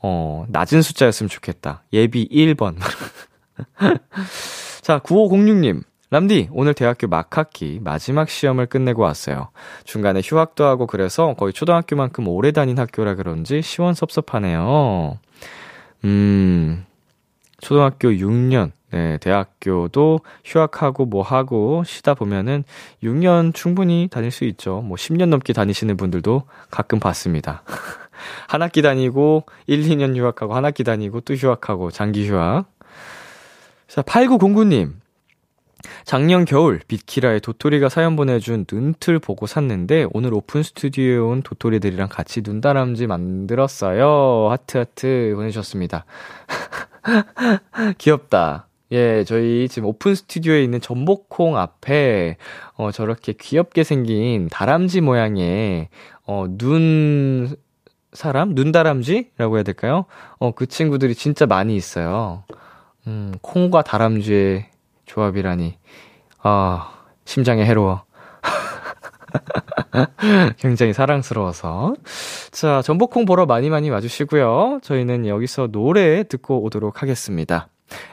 어, 0.00 0.46
낮은 0.48 0.82
숫자였으면 0.82 1.28
좋겠다. 1.28 1.82
예비 1.92 2.28
1번. 2.28 2.76
자, 4.80 5.00
9506님. 5.00 5.82
람디, 6.10 6.50
오늘 6.52 6.74
대학교 6.74 7.08
막학기 7.08 7.80
마지막 7.82 8.28
시험을 8.28 8.66
끝내고 8.66 9.02
왔어요. 9.02 9.48
중간에 9.82 10.20
휴학도 10.22 10.64
하고 10.64 10.86
그래서 10.86 11.34
거의 11.34 11.52
초등학교만큼 11.52 12.28
오래 12.28 12.52
다닌 12.52 12.78
학교라 12.78 13.16
그런지 13.16 13.62
시원섭섭하네요. 13.62 15.18
음, 16.04 16.84
초등학교 17.60 18.10
6년, 18.10 18.70
네, 18.94 19.18
대학교도 19.18 20.20
휴학하고 20.44 21.06
뭐 21.06 21.22
하고 21.22 21.82
쉬다 21.84 22.14
보면은 22.14 22.62
6년 23.02 23.52
충분히 23.52 24.06
다닐 24.08 24.30
수 24.30 24.44
있죠. 24.44 24.82
뭐 24.82 24.96
10년 24.96 25.30
넘게 25.30 25.52
다니시는 25.52 25.96
분들도 25.96 26.44
가끔 26.70 27.00
봤습니다. 27.00 27.64
한 28.46 28.62
학기 28.62 28.82
다니고 28.82 29.46
1, 29.66 29.82
2년 29.82 30.16
휴학하고 30.16 30.54
한 30.54 30.64
학기 30.64 30.84
다니고 30.84 31.22
또 31.22 31.34
휴학하고 31.34 31.90
장기 31.90 32.28
휴학. 32.28 32.66
자, 33.88 34.02
8909님. 34.02 34.92
작년 36.04 36.44
겨울 36.44 36.80
비키라의 36.86 37.40
도토리가 37.40 37.88
사연 37.88 38.14
보내준 38.14 38.64
눈틀 38.70 39.18
보고 39.18 39.48
샀는데 39.48 40.06
오늘 40.12 40.32
오픈 40.32 40.62
스튜디오에 40.62 41.16
온 41.16 41.42
도토리들이랑 41.42 42.08
같이 42.08 42.42
눈다람쥐 42.44 43.08
만들었어요. 43.08 44.50
하트 44.52 44.78
하트 44.78 45.32
보내주셨습니다. 45.34 46.04
귀엽다. 47.98 48.68
예, 48.92 49.24
저희 49.24 49.68
지금 49.68 49.88
오픈 49.88 50.14
스튜디오에 50.14 50.62
있는 50.62 50.80
점보콩 50.80 51.56
앞에, 51.56 52.36
어, 52.76 52.92
저렇게 52.92 53.32
귀엽게 53.32 53.82
생긴 53.82 54.48
다람쥐 54.48 55.00
모양의, 55.00 55.88
어, 56.26 56.46
눈, 56.48 57.56
사람? 58.12 58.54
눈다람쥐라고 58.54 59.56
해야 59.56 59.64
될까요? 59.64 60.04
어, 60.38 60.52
그 60.52 60.66
친구들이 60.66 61.14
진짜 61.14 61.46
많이 61.46 61.74
있어요. 61.76 62.44
음, 63.06 63.34
콩과 63.42 63.82
다람쥐의 63.82 64.66
조합이라니. 65.06 65.76
아, 66.42 66.92
심장에 67.24 67.64
해로워. 67.64 68.04
굉장히 70.58 70.92
사랑스러워서. 70.92 71.94
자, 72.52 72.82
전복콩 72.82 73.24
보러 73.24 73.46
많이 73.46 73.68
많이 73.68 73.90
와주시고요. 73.90 74.80
저희는 74.82 75.26
여기서 75.26 75.68
노래 75.68 76.22
듣고 76.22 76.62
오도록 76.62 77.02
하겠습니다. 77.02 77.68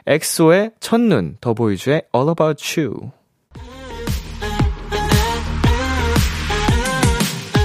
엑소의 0.06 0.72
첫눈, 0.80 1.36
더보이즈의 1.40 2.02
All 2.14 2.28
About 2.28 2.80
You. 2.80 3.10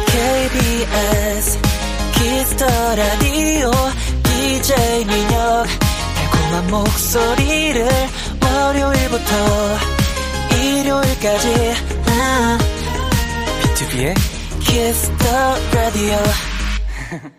KBS 0.07 1.59
Kiss 2.15 2.44
the 2.44 2.65
Radio 2.95 3.71
DJ 4.23 5.05
민혁 5.05 5.65
달콤한 6.31 6.67
목소리를 6.71 7.87
월요일부터 8.41 9.33
일요일까지. 10.55 11.97
B2B의 13.77 14.15
키스터 14.59 15.55
라디오 15.73 16.17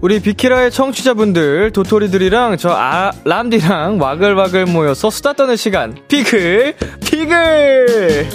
우리 0.00 0.20
비키라의 0.20 0.70
청취자분들, 0.70 1.72
도토리들이랑 1.72 2.56
저 2.56 2.70
아, 2.70 3.10
람디랑 3.24 4.00
와글와글 4.00 4.66
모여서 4.66 5.10
수다 5.10 5.32
떠는 5.32 5.56
시간. 5.56 5.96
피글, 6.06 6.74
피글! 7.04 8.28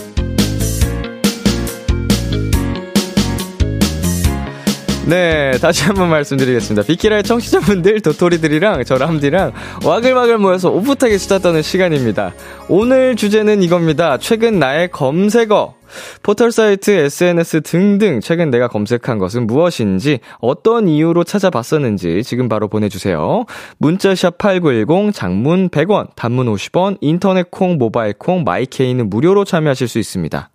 네, 5.05 5.51
다시 5.62 5.84
한번 5.84 6.10
말씀드리겠습니다. 6.10 6.86
비키라의 6.88 7.24
청취자분들, 7.24 8.01
도토리들이랑 8.01 8.84
저 8.86 8.96
람디랑 8.96 9.51
와글와글 9.86 10.38
모여서 10.38 10.70
오붓하게 10.70 11.17
수다 11.17 11.39
떠는 11.39 11.62
시간입니다. 11.62 12.34
오늘 12.70 13.15
주제는 13.15 13.63
이겁니다. 13.63 14.17
최근 14.17 14.60
나의 14.60 14.91
검색어. 14.91 15.75
포털 16.21 16.51
사이트, 16.51 16.91
SNS 16.91 17.62
등등 17.62 18.19
최근 18.21 18.50
내가 18.50 18.67
검색한 18.67 19.17
것은 19.19 19.47
무엇인지, 19.47 20.19
어떤 20.39 20.88
이유로 20.88 21.23
찾아봤었는지 21.23 22.23
지금 22.23 22.50
바로 22.50 22.67
보내주세요. 22.67 23.45
문자샵 23.77 24.38
8910, 24.38 25.13
장문 25.13 25.69
100원, 25.69 26.15
단문 26.15 26.47
50원, 26.53 26.97
인터넷 27.01 27.50
콩, 27.51 27.77
모바일 27.77 28.13
콩, 28.13 28.43
My 28.43 28.62
K는 28.62 29.10
무료로 29.09 29.45
참여하실 29.45 29.88
수 29.88 30.00
있습니다. 30.00 30.50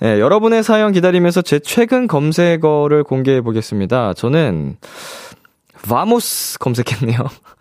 네, 0.00 0.20
여러분의 0.20 0.62
사연 0.62 0.92
기다리면서 0.92 1.42
제 1.42 1.58
최근 1.58 2.06
검색어를 2.06 3.04
공개해 3.04 3.40
보겠습니다. 3.40 4.14
저는, 4.14 4.76
vamos 5.88 6.58
검색했네요. 6.58 7.18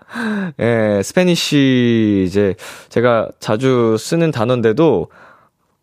예, 0.59 1.01
Spanish, 1.03 2.23
이제, 2.27 2.55
제가 2.89 3.29
자주 3.39 3.97
쓰는 3.99 4.31
단어인데도, 4.31 5.09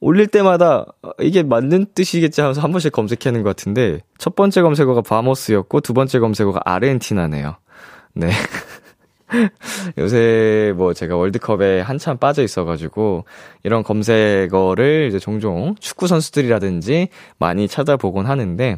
올릴 0.04 0.26
때마다 0.26 0.84
어, 1.02 1.11
이게 1.18 1.42
맞는 1.42 1.87
뜻이겠지 1.94 2.42
하면서 2.42 2.61
한 2.61 2.73
번씩 2.73 2.92
검색하는 2.92 3.42
것 3.42 3.49
같은데 3.49 4.00
첫 4.18 4.37
번째 4.37 4.61
검색어가 4.61 5.00
vamos였고 5.00 5.80
두 5.80 5.94
번째 5.94 6.18
검색어가 6.18 6.61
아르헨티나네요. 6.66 7.56
네. 8.12 8.30
요새 9.96 10.75
뭐 10.76 10.92
제가 10.92 11.16
월드컵에 11.16 11.80
한참 11.80 12.18
빠져 12.18 12.42
있어가지고 12.42 13.25
이런 13.62 13.82
검색어를 13.82 15.06
이제 15.08 15.18
종종 15.18 15.75
축구 15.80 16.06
선수들이라든지 16.06 17.08
많이 17.38 17.66
찾아보곤 17.66 18.26
하는데 18.26 18.76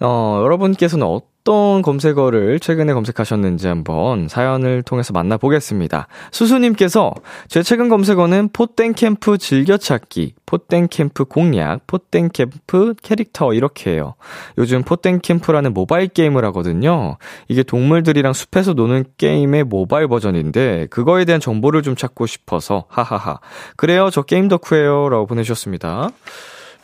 어, 0.00 0.40
여러분께서는 0.42 1.06
어떤 1.06 1.82
검색어를 1.82 2.58
최근에 2.58 2.94
검색하셨는지 2.94 3.66
한번 3.68 4.28
사연을 4.28 4.82
통해서 4.82 5.12
만나보겠습니다. 5.12 6.08
수수님께서 6.32 7.12
제 7.48 7.62
최근 7.62 7.88
검색어는 7.88 8.48
포땡캠프 8.52 9.38
즐겨찾기, 9.38 10.34
포땡캠프 10.46 11.26
공략, 11.26 11.86
포땡캠프 11.86 12.94
캐릭터 13.02 13.52
이렇게 13.52 13.92
해요. 13.92 14.14
요즘 14.56 14.82
포땡캠프라는 14.82 15.74
모바일 15.74 16.08
게임을 16.08 16.44
하거든요. 16.46 17.18
이게 17.48 17.62
동물들이랑 17.62 18.32
숲에서 18.32 18.72
노는 18.72 19.04
게임의 19.18 19.64
모바일 19.64 20.08
버전인데 20.08 20.86
그거에 20.90 21.24
대한 21.24 21.40
정보를 21.40 21.82
좀 21.82 21.94
찾고 21.94 22.26
싶어서 22.26 22.86
하하하. 22.88 23.38
그래요, 23.76 24.08
저 24.10 24.22
게임 24.22 24.48
덕후예요. 24.48 25.10
라고 25.10 25.26
보내주셨습니다. 25.26 26.10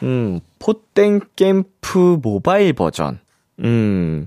음, 0.02 0.40
포땡 0.58 1.20
캠프 1.36 2.18
모바일 2.22 2.72
버전. 2.72 3.20
음, 3.60 4.26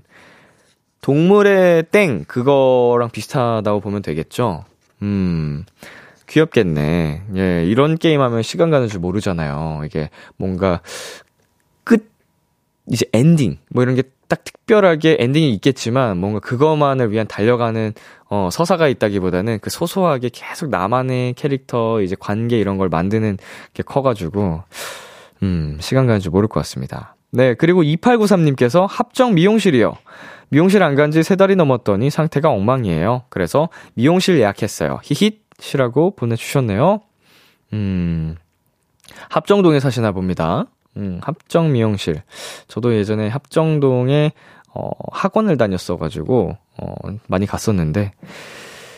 동물의 1.01 1.85
땡, 1.91 2.23
그거랑 2.25 3.09
비슷하다고 3.09 3.79
보면 3.79 4.01
되겠죠? 4.01 4.65
음, 5.01 5.65
귀엽겠네. 6.27 7.23
예, 7.35 7.65
이런 7.65 7.97
게임 7.97 8.21
하면 8.21 8.41
시간 8.41 8.69
가는 8.69 8.87
줄 8.87 8.99
모르잖아요. 8.99 9.81
이게 9.85 10.09
뭔가 10.37 10.81
끝, 11.83 12.09
이제 12.87 13.05
엔딩, 13.13 13.57
뭐 13.69 13.83
이런 13.83 13.95
게 13.95 14.03
딱 14.33 14.43
특별하게 14.43 15.17
엔딩이 15.19 15.53
있겠지만 15.53 16.17
뭔가 16.17 16.39
그것만을 16.39 17.11
위한 17.11 17.27
달려가는 17.27 17.93
어, 18.31 18.49
서사가 18.51 18.87
있다기보다는 18.87 19.59
그 19.59 19.69
소소하게 19.69 20.29
계속 20.33 20.69
나만의 20.69 21.33
캐릭터, 21.35 22.01
이제 22.01 22.15
관계 22.19 22.57
이런 22.57 22.77
걸 22.77 22.89
만드는 22.89 23.37
게 23.75 23.83
커가지고, 23.83 24.63
음, 25.43 25.77
시간 25.81 26.07
가는 26.07 26.19
줄 26.19 26.31
모를 26.31 26.47
것 26.47 26.59
같습니다. 26.61 27.15
네, 27.31 27.53
그리고 27.53 27.83
2893님께서 27.83 28.87
합정 28.89 29.33
미용실이요. 29.35 29.93
미용실 30.49 30.83
안 30.83 30.95
간 30.95 31.11
지 31.11 31.21
세 31.23 31.35
달이 31.35 31.55
넘었더니 31.55 32.09
상태가 32.09 32.49
엉망이에요. 32.49 33.23
그래서 33.29 33.69
미용실 33.95 34.39
예약했어요. 34.39 34.99
히힛이라고 35.03 36.15
보내주셨네요. 36.15 37.01
음, 37.73 38.35
합정동에 39.29 39.79
사시나 39.79 40.11
봅니다. 40.11 40.65
음, 40.97 41.19
합정 41.23 41.71
미용실. 41.71 42.21
저도 42.67 42.93
예전에 42.95 43.27
합정동에, 43.29 44.31
어, 44.75 44.91
학원을 45.11 45.57
다녔어가지고, 45.57 46.55
어, 46.77 46.93
많이 47.27 47.45
갔었는데. 47.47 48.11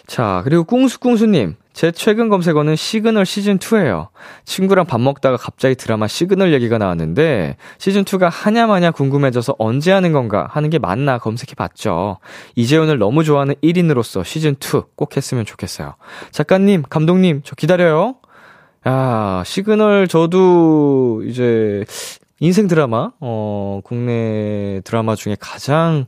자, 0.07 0.41
그리고 0.43 0.65
꿍수꿍수님. 0.65 1.55
제 1.75 1.91
최근 1.91 2.29
검색어는 2.29 2.77
시그널 2.77 3.25
시즌2예요. 3.25 4.07
친구랑 4.45 4.85
밥 4.85 5.01
먹다가 5.01 5.35
갑자기 5.35 5.75
드라마 5.75 6.07
시그널 6.07 6.53
얘기가 6.53 6.77
나왔는데, 6.77 7.57
시즌2가 7.79 8.29
하냐마냐 8.31 8.91
궁금해져서 8.91 9.57
언제 9.59 9.91
하는 9.91 10.13
건가 10.13 10.47
하는 10.49 10.69
게 10.69 10.79
맞나 10.79 11.17
검색해 11.17 11.53
봤죠. 11.57 12.19
이제훈을 12.55 12.97
너무 12.97 13.25
좋아하는 13.25 13.55
1인으로서 13.61 14.23
시즌2 14.23 14.85
꼭 14.95 15.17
했으면 15.17 15.43
좋겠어요. 15.43 15.95
작가님, 16.31 16.83
감독님, 16.89 17.41
저 17.43 17.55
기다려요. 17.55 18.15
야, 18.87 19.43
시그널 19.45 20.07
저도 20.07 21.23
이제 21.27 21.83
인생 22.39 22.69
드라마, 22.69 23.11
어, 23.19 23.81
국내 23.83 24.79
드라마 24.85 25.15
중에 25.15 25.35
가장 25.41 26.05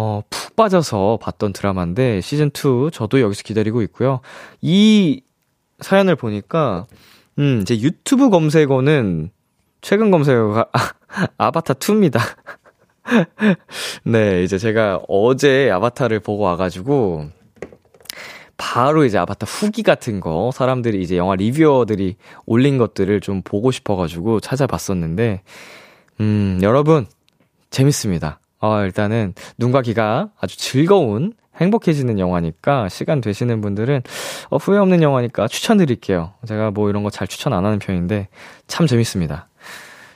어, 0.00 0.22
푹 0.30 0.54
빠져서 0.54 1.18
봤던 1.20 1.52
드라마인데, 1.52 2.20
시즌2 2.20 2.92
저도 2.92 3.20
여기서 3.20 3.42
기다리고 3.42 3.82
있고요. 3.82 4.20
이 4.60 5.22
사연을 5.80 6.14
보니까, 6.14 6.86
음, 7.40 7.64
제 7.64 7.80
유튜브 7.80 8.30
검색어는, 8.30 9.30
최근 9.80 10.12
검색어가, 10.12 10.68
아, 11.36 11.50
바타2입니다. 11.50 12.20
네, 14.04 14.44
이제 14.44 14.56
제가 14.56 15.00
어제 15.08 15.68
아바타를 15.68 16.20
보고 16.20 16.44
와가지고, 16.44 17.30
바로 18.56 19.04
이제 19.04 19.18
아바타 19.18 19.46
후기 19.46 19.82
같은 19.82 20.20
거, 20.20 20.52
사람들이 20.54 21.02
이제 21.02 21.16
영화 21.16 21.34
리뷰어들이 21.34 22.14
올린 22.46 22.78
것들을 22.78 23.20
좀 23.20 23.42
보고 23.42 23.72
싶어가지고 23.72 24.38
찾아봤었는데, 24.38 25.42
음, 26.20 26.60
여러분, 26.62 27.06
재밌습니다. 27.70 28.38
어, 28.60 28.82
일단은 28.82 29.34
눈과 29.58 29.82
귀가 29.82 30.30
아주 30.40 30.56
즐거운 30.56 31.32
행복해지는 31.60 32.18
영화니까 32.18 32.88
시간 32.88 33.20
되시는 33.20 33.60
분들은 33.60 34.02
어, 34.50 34.56
후회 34.56 34.78
없는 34.78 35.02
영화니까 35.02 35.48
추천드릴게요. 35.48 36.34
제가 36.46 36.70
뭐 36.70 36.88
이런 36.88 37.02
거 37.02 37.10
잘 37.10 37.26
추천 37.26 37.52
안 37.52 37.64
하는 37.64 37.78
편인데 37.78 38.28
참 38.66 38.86
재밌습니다. 38.86 39.48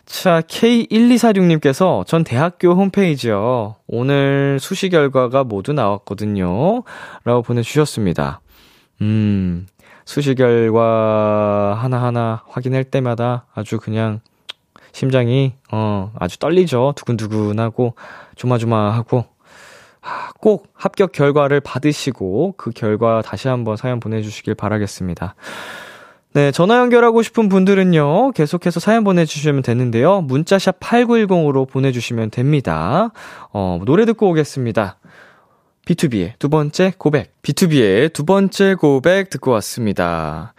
자, 0.04 0.40
K1246님께서 0.42 2.06
전 2.06 2.22
대학교 2.24 2.74
홈페이지요. 2.74 3.76
오늘 3.86 4.58
수시 4.60 4.88
결과가 4.90 5.44
모두 5.44 5.72
나왔거든요. 5.72 6.82
라고 7.24 7.42
보내주셨습니다. 7.42 8.40
음, 9.00 9.66
수시 10.04 10.34
결과 10.34 11.78
하나하나 11.80 12.42
확인할 12.48 12.84
때마다 12.84 13.46
아주 13.54 13.78
그냥 13.78 14.20
심장이, 14.92 15.54
어, 15.70 16.12
아주 16.18 16.38
떨리죠. 16.38 16.94
두근두근하고, 16.96 17.94
조마조마하고, 18.36 19.24
꼭 20.40 20.68
합격 20.74 21.12
결과를 21.12 21.60
받으시고, 21.60 22.54
그 22.56 22.70
결과 22.70 23.22
다시 23.22 23.48
한번 23.48 23.76
사연 23.76 24.00
보내주시길 24.00 24.54
바라겠습니다. 24.54 25.34
네, 26.34 26.50
전화 26.50 26.78
연결하고 26.78 27.22
싶은 27.22 27.50
분들은요, 27.50 28.30
계속해서 28.32 28.80
사연 28.80 29.04
보내주시면 29.04 29.62
되는데요. 29.62 30.22
문자샵 30.22 30.80
8910으로 30.80 31.68
보내주시면 31.68 32.30
됩니다. 32.30 33.12
어, 33.52 33.80
노래 33.84 34.06
듣고 34.06 34.30
오겠습니다. 34.30 34.98
B2B의 35.86 36.38
두 36.38 36.48
번째 36.48 36.92
고백. 36.96 37.34
B2B의 37.42 38.12
두 38.12 38.24
번째 38.24 38.74
고백 38.76 39.28
듣고 39.30 39.50
왔습니다. 39.50 40.54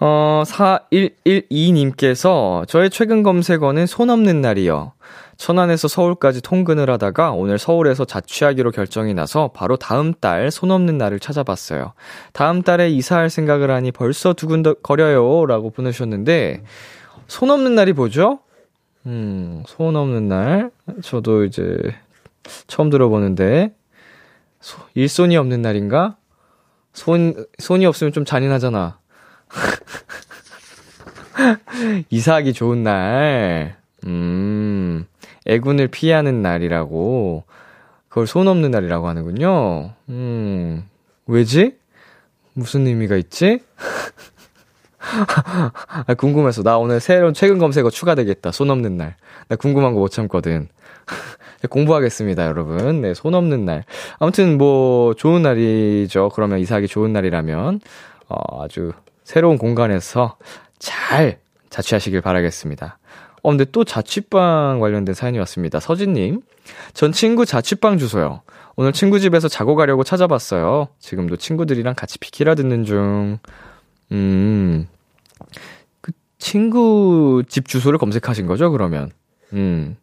어, 0.00 0.42
4112님께서 0.46 2.66
저의 2.66 2.90
최근 2.90 3.22
검색어는 3.22 3.86
손 3.86 4.10
없는 4.10 4.40
날이요. 4.40 4.92
천안에서 5.36 5.88
서울까지 5.88 6.42
통근을 6.42 6.88
하다가 6.90 7.32
오늘 7.32 7.58
서울에서 7.58 8.04
자취하기로 8.04 8.70
결정이 8.70 9.14
나서 9.14 9.50
바로 9.52 9.76
다음 9.76 10.14
달 10.14 10.50
손 10.50 10.70
없는 10.70 10.98
날을 10.98 11.20
찾아봤어요. 11.20 11.92
다음 12.32 12.62
달에 12.62 12.90
이사할 12.90 13.30
생각을 13.30 13.70
하니 13.70 13.92
벌써 13.92 14.32
두근거려요. 14.32 15.46
라고 15.46 15.70
보내주셨는데, 15.70 16.62
손 17.26 17.50
없는 17.50 17.74
날이 17.74 17.92
뭐죠? 17.92 18.40
음, 19.06 19.62
손 19.66 19.96
없는 19.96 20.28
날. 20.28 20.70
저도 21.02 21.44
이제 21.44 21.76
처음 22.66 22.90
들어보는데, 22.90 23.74
소, 24.60 24.78
일손이 24.94 25.36
없는 25.36 25.62
날인가? 25.62 26.16
손, 26.92 27.46
손이 27.58 27.86
없으면 27.86 28.12
좀 28.12 28.24
잔인하잖아. 28.24 28.98
이사하기 32.10 32.52
좋은 32.52 32.82
날. 32.82 33.76
음, 34.06 35.06
애군을 35.46 35.88
피하는 35.88 36.42
날이라고. 36.42 37.44
그걸 38.08 38.26
손 38.26 38.46
없는 38.48 38.70
날이라고 38.70 39.08
하는군요. 39.08 39.92
음, 40.08 40.84
왜지? 41.26 41.76
무슨 42.52 42.86
의미가 42.86 43.16
있지? 43.16 43.60
아, 46.06 46.14
궁금해서. 46.14 46.62
나 46.62 46.78
오늘 46.78 47.00
새로운 47.00 47.34
최근 47.34 47.58
검색어 47.58 47.90
추가되겠다. 47.90 48.52
손 48.52 48.70
없는 48.70 48.96
날. 48.96 49.16
나 49.48 49.56
궁금한 49.56 49.94
거 49.94 50.00
못 50.00 50.10
참거든. 50.10 50.68
공부하겠습니다, 51.70 52.46
여러분. 52.46 53.00
네, 53.02 53.14
손 53.14 53.34
없는 53.34 53.64
날. 53.64 53.84
아무튼 54.18 54.58
뭐, 54.58 55.14
좋은 55.14 55.42
날이죠. 55.42 56.30
그러면 56.34 56.58
이사하기 56.60 56.88
좋은 56.88 57.12
날이라면, 57.12 57.80
어, 58.28 58.62
아주 58.62 58.92
새로운 59.24 59.58
공간에서 59.58 60.36
잘 60.84 61.38
자취하시길 61.70 62.20
바라겠습니다. 62.20 62.98
어, 63.42 63.48
근데 63.48 63.64
또 63.64 63.84
자취방 63.84 64.80
관련된 64.80 65.14
사연이 65.14 65.38
왔습니다. 65.38 65.80
서진님. 65.80 66.42
전 66.92 67.12
친구 67.12 67.46
자취방 67.46 67.98
주소요. 67.98 68.42
오늘 68.76 68.92
친구 68.92 69.18
집에서 69.18 69.48
자고 69.48 69.76
가려고 69.76 70.04
찾아봤어요. 70.04 70.88
지금도 70.98 71.36
친구들이랑 71.36 71.94
같이 71.94 72.18
비키라 72.18 72.54
듣는 72.54 72.84
중. 72.84 73.38
음. 74.12 74.86
그 76.02 76.12
친구 76.38 77.42
집 77.48 77.66
주소를 77.66 77.98
검색하신 77.98 78.46
거죠, 78.46 78.70
그러면? 78.70 79.10
음. 79.54 79.96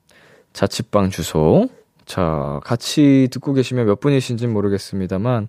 자취방 0.53 1.11
주소. 1.11 1.69
자, 2.05 2.59
같이 2.63 3.27
듣고 3.31 3.53
계시면 3.53 3.85
몇 3.85 3.99
분이신지는 3.99 4.51
모르겠습니다만, 4.51 5.47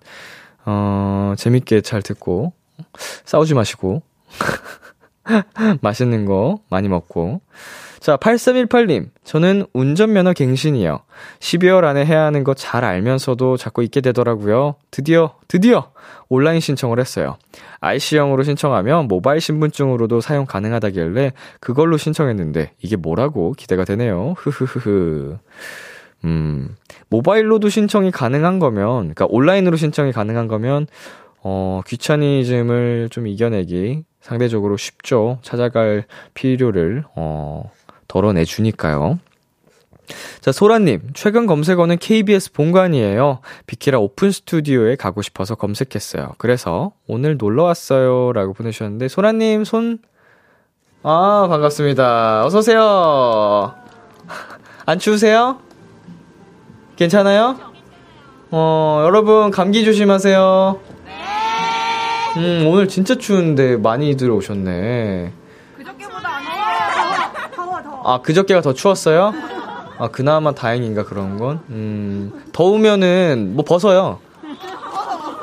어, 0.65 1.33
재밌게 1.37 1.81
잘 1.81 2.01
듣고, 2.01 2.53
싸우지 3.25 3.55
마시고, 3.55 4.03
맛있는 5.81 6.25
거 6.25 6.59
많이 6.69 6.89
먹고. 6.89 7.41
자, 7.99 8.17
8318님. 8.17 9.11
저는 9.23 9.65
운전면허 9.71 10.33
갱신이요. 10.33 10.99
12월 11.39 11.85
안에 11.85 12.05
해야 12.05 12.23
하는 12.23 12.43
거 12.43 12.53
잘 12.53 12.83
알면서도 12.83 13.55
자꾸 13.55 13.81
잊게 13.83 14.01
되더라고요. 14.01 14.75
드디어, 14.91 15.35
드디어 15.47 15.91
온라인 16.27 16.59
신청을 16.59 16.99
했어요. 16.99 17.37
IC형으로 17.79 18.43
신청하면 18.43 19.07
모바일 19.07 19.39
신분증으로도 19.39 20.19
사용 20.19 20.45
가능하다길래 20.45 21.31
그걸로 21.61 21.97
신청했는데 21.97 22.71
이게 22.81 22.95
뭐라고 22.97 23.53
기대가 23.53 23.85
되네요. 23.85 24.33
흐흐흐흐. 24.37 25.37
음, 26.25 26.75
모바일로도 27.09 27.69
신청이 27.69 28.11
가능한 28.11 28.59
거면, 28.59 29.13
그러니까 29.13 29.25
온라인으로 29.29 29.75
신청이 29.77 30.11
가능한 30.13 30.47
거면 30.47 30.87
어, 31.43 31.81
귀차니즘을 31.85 33.09
좀 33.11 33.27
이겨내기 33.27 34.03
상대적으로 34.21 34.77
쉽죠. 34.77 35.39
찾아갈 35.41 36.05
필요를, 36.33 37.03
어, 37.15 37.69
덜어내주니까요. 38.07 39.19
자, 40.39 40.51
소라님, 40.51 41.11
최근 41.13 41.45
검색어는 41.45 41.97
KBS 41.97 42.53
본관이에요. 42.53 43.39
비키라 43.67 43.99
오픈 43.99 44.31
스튜디오에 44.31 44.95
가고 44.95 45.21
싶어서 45.21 45.55
검색했어요. 45.55 46.33
그래서 46.37 46.91
오늘 47.07 47.37
놀러 47.37 47.63
왔어요. 47.63 48.31
라고 48.33 48.53
보내주셨는데, 48.53 49.07
소라님, 49.07 49.63
손, 49.65 49.99
아, 51.03 51.47
반갑습니다. 51.49 52.45
어서오세요. 52.45 53.75
안 54.85 54.99
추우세요? 54.99 55.59
괜찮아요? 56.95 57.57
어, 58.51 59.01
여러분, 59.03 59.51
감기 59.51 59.83
조심하세요. 59.83 60.92
음, 62.37 62.65
오늘 62.67 62.87
진짜 62.87 63.15
추운데 63.15 63.77
많이들 63.77 64.29
오셨네. 64.31 65.31
그저께보다 65.77 66.29
안 66.29 66.43
더워. 67.51 67.55
더워, 67.55 67.83
더워. 67.83 68.01
아, 68.15 68.21
그저께가 68.21 68.61
더 68.61 68.73
추웠어요? 68.73 69.33
아, 69.99 70.07
그나마 70.09 70.53
다행인가, 70.53 71.03
그런 71.03 71.37
건? 71.37 71.61
음, 71.69 72.43
더우면은, 72.51 73.51
뭐, 73.55 73.63
벗어요. 73.63 74.19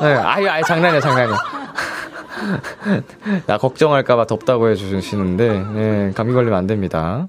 네, 0.00 0.06
아유, 0.14 0.48
아유, 0.48 0.62
장난이야, 0.66 1.00
장난이야. 1.00 1.36
나 3.46 3.58
걱정할까봐 3.58 4.26
덥다고 4.26 4.68
해주시는데, 4.70 5.64
네, 5.74 6.12
감기 6.14 6.32
걸리면 6.32 6.58
안 6.58 6.66
됩니다. 6.66 7.28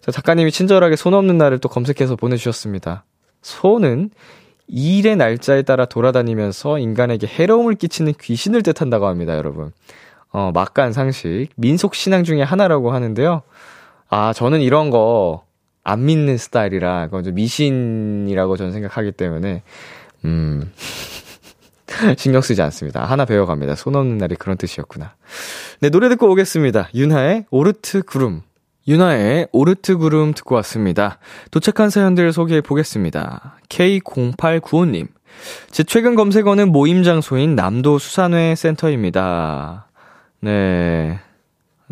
자, 0.00 0.10
작가님이 0.10 0.52
친절하게 0.52 0.96
손 0.96 1.14
없는 1.14 1.38
날을 1.38 1.58
또 1.58 1.68
검색해서 1.68 2.16
보내주셨습니다. 2.16 3.04
소는 3.42 4.10
일의 4.66 5.16
날짜에 5.16 5.62
따라 5.62 5.84
돌아다니면서 5.84 6.78
인간에게 6.78 7.26
해로움을 7.26 7.74
끼치는 7.74 8.14
귀신을 8.20 8.62
뜻한다고 8.62 9.06
합니다, 9.06 9.36
여러분. 9.36 9.72
어, 10.30 10.50
막간 10.52 10.92
상식, 10.92 11.48
민속 11.56 11.94
신앙 11.94 12.24
중에 12.24 12.42
하나라고 12.42 12.92
하는데요. 12.92 13.42
아, 14.08 14.32
저는 14.32 14.60
이런 14.60 14.90
거 14.90 15.44
안 15.84 16.06
믿는 16.06 16.38
스타일이라, 16.38 17.06
그건 17.06 17.24
좀 17.24 17.34
미신이라고 17.34 18.56
저는 18.56 18.72
생각하기 18.72 19.12
때문에, 19.12 19.62
음, 20.24 20.72
신경 22.16 22.40
쓰지 22.40 22.62
않습니다. 22.62 23.04
하나 23.04 23.26
배워갑니다. 23.26 23.74
손 23.74 23.94
없는 23.94 24.16
날이 24.16 24.34
그런 24.34 24.56
뜻이었구나. 24.56 25.14
네, 25.80 25.90
노래 25.90 26.08
듣고 26.08 26.30
오겠습니다. 26.32 26.88
윤하의 26.94 27.44
오르트 27.50 28.02
구름. 28.02 28.40
윤하의 28.86 29.48
오르트 29.52 29.96
구름 29.96 30.34
듣고 30.34 30.54
왔습니다. 30.56 31.18
도착한 31.50 31.88
사연들 31.88 32.32
소개해 32.32 32.60
보겠습니다. 32.60 33.56
K0895님. 33.68 35.08
제 35.70 35.82
최근 35.82 36.14
검색어는 36.14 36.70
모임 36.70 37.02
장소인 37.02 37.54
남도 37.54 37.98
수산회 37.98 38.54
센터입니다. 38.54 39.88
네. 40.40 41.18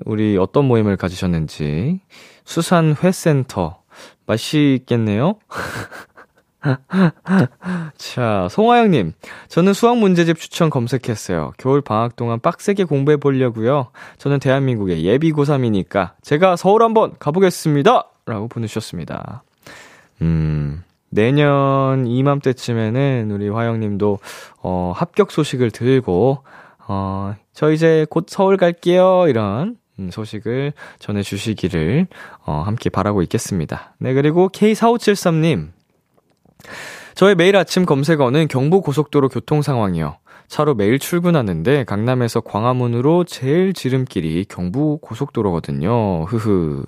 우리 0.05 0.37
어떤 0.37 0.67
모임을 0.67 0.97
가지셨는지. 0.97 2.01
수산회 2.45 3.11
센터. 3.11 3.83
맛있겠네요? 4.27 5.39
자, 7.97 8.49
송하영님. 8.51 9.13
저는 9.49 9.73
수학 9.73 9.99
문제집 9.99 10.39
추천 10.39 10.71
검색했어요. 10.71 11.53
겨울 11.59 11.81
방학 11.81 12.17
동안 12.17 12.41
빡세게 12.41 12.85
공부해 12.85 13.17
보려고요. 13.17 13.89
저는 14.19 14.39
대한민국의 14.39 15.05
예비 15.05 15.33
고3이니까 15.33 16.13
제가 16.23 16.57
서울 16.57 16.83
한번 16.83 17.15
가보겠습니다! 17.19 18.09
라고 18.27 18.49
보내주셨습니다. 18.49 19.43
음, 20.23 20.85
내년 21.11 22.07
이맘때쯤에는 22.07 23.31
우리 23.33 23.49
화영님도, 23.49 24.19
어, 24.63 24.93
합격 24.95 25.33
소식을 25.33 25.73
들고, 25.73 26.45
어, 26.87 27.35
저 27.53 27.73
이제 27.73 28.07
곧 28.09 28.27
서울 28.29 28.57
갈게요. 28.57 29.27
이런 29.29 29.77
음, 29.99 30.11
소식을 30.11 30.73
전해주시기를, 31.01 32.07
어, 32.47 32.63
함께 32.65 32.89
바라고 32.89 33.23
있겠습니다. 33.23 33.95
네, 33.99 34.15
그리고 34.15 34.49
K4573님. 34.49 35.71
저의 37.15 37.35
매일 37.35 37.57
아침 37.57 37.85
검색어는 37.85 38.49
경부고속도로 38.49 39.29
교통 39.29 39.63
상황이요. 39.63 40.17
차로 40.49 40.75
매일 40.75 40.99
출근하는데 40.99 41.85
강남에서 41.85 42.41
광화문으로 42.41 43.25
제일 43.25 43.73
지름길이 43.73 44.45
경부고속도로거든요. 44.49 46.25
흐흐. 46.25 46.85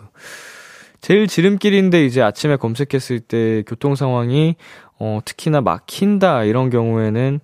제일 1.01 1.27
지름길인데 1.27 2.05
이제 2.05 2.23
아침에 2.23 2.57
검색했을 2.57 3.21
때 3.21 3.63
교통 3.67 3.95
상황이 3.95 4.57
어 4.99 5.21
특히나 5.25 5.61
막힌다 5.61 6.45
이런 6.45 6.71
경우에는 6.71 7.41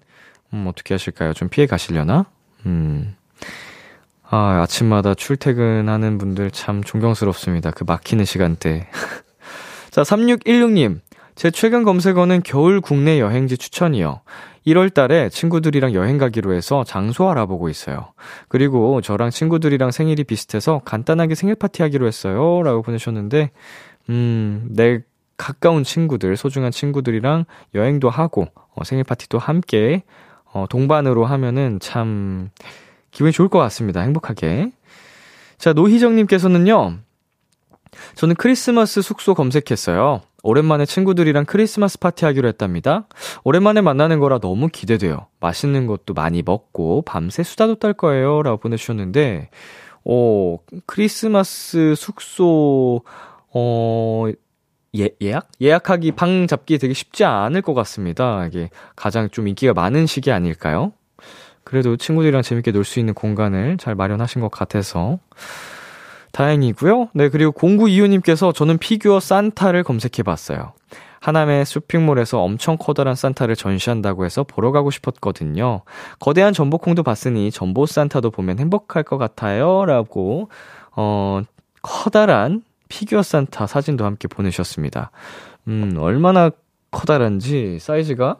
음 0.52 0.66
어떻게 0.66 0.94
하실까요? 0.94 1.32
좀 1.32 1.48
피해 1.48 1.66
가시려나? 1.66 2.26
음. 2.66 3.14
아, 4.32 4.62
아침마다 4.62 5.14
출퇴근하는 5.14 6.18
분들 6.18 6.52
참 6.52 6.84
존경스럽습니다. 6.84 7.72
그 7.72 7.84
막히는 7.84 8.24
시간대. 8.24 8.88
자, 9.90 10.02
3616님. 10.02 11.00
제 11.40 11.50
최근 11.50 11.84
검색어는 11.84 12.42
겨울 12.42 12.82
국내 12.82 13.18
여행지 13.18 13.56
추천이요. 13.56 14.20
1월 14.66 14.92
달에 14.92 15.30
친구들이랑 15.30 15.94
여행 15.94 16.18
가기로 16.18 16.52
해서 16.52 16.84
장소 16.84 17.30
알아보고 17.30 17.70
있어요. 17.70 18.12
그리고 18.48 19.00
저랑 19.00 19.30
친구들이랑 19.30 19.90
생일이 19.90 20.22
비슷해서 20.22 20.82
간단하게 20.84 21.34
생일 21.34 21.54
파티 21.54 21.80
하기로 21.80 22.06
했어요. 22.06 22.62
라고 22.62 22.82
보내셨는데, 22.82 23.52
음, 24.10 24.68
내 24.68 25.00
가까운 25.38 25.82
친구들, 25.82 26.36
소중한 26.36 26.72
친구들이랑 26.72 27.46
여행도 27.74 28.10
하고, 28.10 28.48
어, 28.74 28.84
생일 28.84 29.04
파티도 29.04 29.38
함께, 29.38 30.02
어, 30.44 30.66
동반으로 30.68 31.24
하면은 31.24 31.78
참, 31.80 32.50
기분이 33.12 33.32
좋을 33.32 33.48
것 33.48 33.58
같습니다. 33.60 34.02
행복하게. 34.02 34.72
자, 35.56 35.72
노희정님께서는요, 35.72 36.98
저는 38.14 38.34
크리스마스 38.36 39.02
숙소 39.02 39.34
검색했어요. 39.34 40.20
오랜만에 40.42 40.86
친구들이랑 40.86 41.44
크리스마스 41.44 41.98
파티 41.98 42.24
하기로 42.24 42.48
했답니다. 42.48 43.06
오랜만에 43.44 43.80
만나는 43.82 44.20
거라 44.20 44.38
너무 44.38 44.68
기대돼요. 44.68 45.26
맛있는 45.40 45.86
것도 45.86 46.14
많이 46.14 46.42
먹고 46.42 47.02
밤새 47.02 47.42
수다도 47.42 47.74
떨 47.74 47.92
거예요. 47.92 48.42
라고 48.42 48.56
보내주셨는데, 48.58 49.50
어, 50.04 50.56
크리스마스 50.86 51.94
숙소, 51.96 53.02
어, 53.52 54.26
예, 54.96 55.10
예약? 55.22 55.48
예약하기, 55.60 56.12
방 56.12 56.46
잡기 56.46 56.78
되게 56.78 56.94
쉽지 56.94 57.24
않을 57.24 57.62
것 57.62 57.74
같습니다. 57.74 58.46
이게 58.46 58.70
가장 58.96 59.28
좀 59.30 59.46
인기가 59.46 59.72
많은 59.72 60.06
시기 60.06 60.32
아닐까요? 60.32 60.92
그래도 61.64 61.96
친구들이랑 61.96 62.42
재밌게 62.42 62.72
놀 62.72 62.84
수 62.84 62.98
있는 62.98 63.14
공간을 63.14 63.76
잘 63.76 63.94
마련하신 63.94 64.40
것 64.40 64.50
같아서. 64.50 65.18
다행이고요. 66.32 67.10
네, 67.14 67.28
그리고 67.28 67.52
0925님께서 67.52 68.54
저는 68.54 68.78
피규어 68.78 69.20
산타를 69.20 69.82
검색해 69.84 70.22
봤어요. 70.24 70.72
하남의 71.20 71.66
쇼핑몰에서 71.66 72.42
엄청 72.42 72.76
커다란 72.78 73.14
산타를 73.14 73.54
전시한다고 73.54 74.24
해서 74.24 74.42
보러 74.42 74.72
가고 74.72 74.90
싶었거든요. 74.90 75.82
거대한 76.18 76.52
점보콩도 76.52 77.02
봤으니 77.02 77.50
점보 77.50 77.86
산타도 77.86 78.30
보면 78.30 78.58
행복할 78.58 79.02
것 79.02 79.18
같아요. 79.18 79.84
라고, 79.84 80.48
어, 80.96 81.42
커다란 81.82 82.62
피규어 82.88 83.22
산타 83.22 83.66
사진도 83.66 84.04
함께 84.04 84.28
보내셨습니다. 84.28 85.10
음, 85.68 85.96
얼마나 85.98 86.50
커다란지 86.90 87.78
사이즈가, 87.80 88.38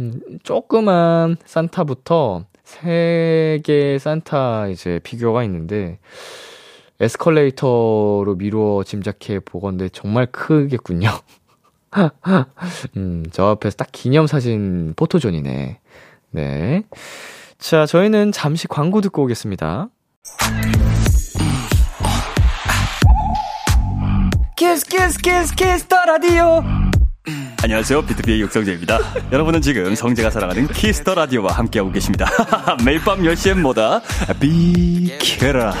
음, 0.00 0.20
조그만 0.42 1.36
산타부터 1.44 2.44
세 2.64 3.60
개의 3.64 3.98
산타 3.98 4.68
이제 4.68 4.98
피규어가 5.02 5.44
있는데, 5.44 5.98
에스컬레이터로 7.00 8.34
미루어 8.36 8.82
짐작해 8.84 9.38
보건데 9.40 9.88
정말 9.88 10.26
크겠군요. 10.26 11.10
음, 12.96 13.24
저 13.30 13.46
앞에서 13.46 13.76
딱 13.76 13.88
기념사진 13.92 14.94
포토존이네. 14.96 15.80
네. 16.30 16.82
자, 17.58 17.86
저희는 17.86 18.32
잠시 18.32 18.68
광고 18.68 19.00
듣고 19.00 19.22
오겠습니다. 19.24 19.88
Kiss 24.56 24.86
Kiss 24.86 25.18
Kiss 25.18 25.54
Kiss 25.54 25.86
the 25.86 26.04
Radio 26.04 26.62
안녕하세요. 27.62 28.02
BTOB의 28.02 28.40
육성재입니다. 28.42 28.98
여러분은 29.32 29.60
지금 29.60 29.94
성재가 29.94 30.30
사랑하는 30.30 30.68
Kiss 30.68 30.94
the 30.94 31.14
Radio와 31.14 31.52
함께하고 31.52 31.90
계십니다. 31.92 32.26
매일 32.84 33.00
밤 33.00 33.20
10시엔 33.20 33.60
뭐다? 33.60 34.00
비키라. 34.40 35.74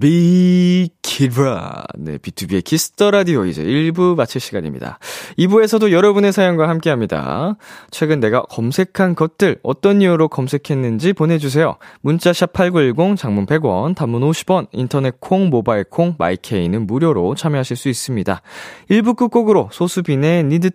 비키라. 0.00 1.84
네, 1.98 2.18
B2B의 2.18 2.64
키스터 2.64 3.10
라디오 3.10 3.44
이제 3.44 3.62
1부 3.62 4.16
마칠 4.16 4.40
시간입니다. 4.40 4.98
2부에서도 5.38 5.90
여러분의 5.90 6.32
사연과 6.32 6.68
함께 6.68 6.90
합니다. 6.90 7.56
최근 7.90 8.20
내가 8.20 8.42
검색한 8.42 9.14
것들, 9.14 9.58
어떤 9.62 10.02
이유로 10.02 10.28
검색했는지 10.28 11.12
보내주세요. 11.12 11.76
문자 12.02 12.30
샵 12.30 12.52
8910, 12.52 13.16
장문 13.16 13.46
100원, 13.46 13.94
단문 13.94 14.22
50원, 14.22 14.66
인터넷 14.72 15.20
콩, 15.20 15.50
모바일 15.50 15.84
콩, 15.84 16.14
마이케이는 16.18 16.86
무료로 16.86 17.34
참여하실 17.34 17.76
수 17.76 17.88
있습니다. 17.88 18.42
1부 18.90 19.16
끝곡으로 19.16 19.68
소수빈의 19.72 20.44
Need, 20.44 20.70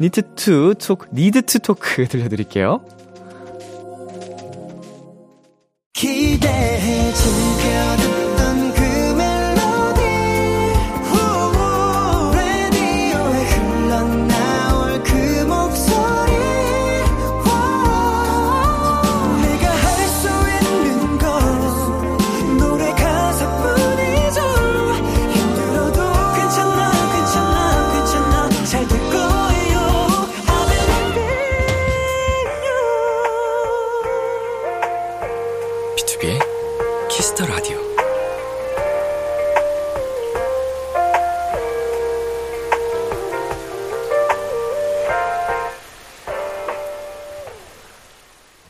Need 0.00 0.34
to 0.34 0.74
Talk, 0.78 1.08
Need 1.12 1.42
to 1.42 1.58
Talk 1.58 2.06
들려드릴게요. 2.06 2.80
기대해 5.92 7.12
즐겨 7.12 8.01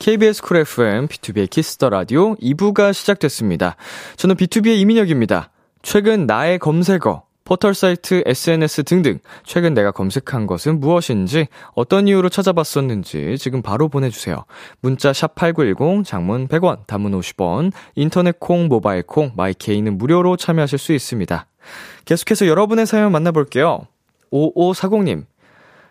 KBS 0.03 0.41
쿨 0.41 0.57
FM, 0.57 1.07
B2B의 1.07 1.49
키스터 1.49 1.89
라디오 1.89 2.35
2부가 2.35 2.91
시작됐습니다. 2.91 3.77
저는 4.17 4.35
BTOB의 4.35 4.77
이민혁입니다. 4.79 5.49
최근 5.81 6.25
나의 6.25 6.59
검색어, 6.59 7.23
포털 7.45 7.73
사이트, 7.73 8.21
SNS 8.25 8.83
등등 8.83 9.19
최근 9.45 9.73
내가 9.73 9.91
검색한 9.91 10.45
것은 10.45 10.81
무엇인지 10.81 11.47
어떤 11.73 12.09
이유로 12.09 12.27
찾아봤었는지 12.27 13.37
지금 13.39 13.61
바로 13.61 13.87
보내주세요. 13.87 14.43
문자 14.81 15.13
샵8910 15.13 16.03
장문 16.03 16.49
100원 16.49 16.85
단문 16.85 17.17
50원 17.17 17.71
인터넷 17.95 18.37
콩 18.41 18.67
모바일 18.67 19.03
콩 19.03 19.31
마이케이는 19.37 19.97
무료로 19.97 20.35
참여하실 20.35 20.79
수 20.79 20.91
있습니다. 20.91 21.47
계속해서 22.03 22.47
여러분의 22.47 22.87
사연 22.87 23.13
만나볼게요. 23.13 23.87
5540님 24.33 25.23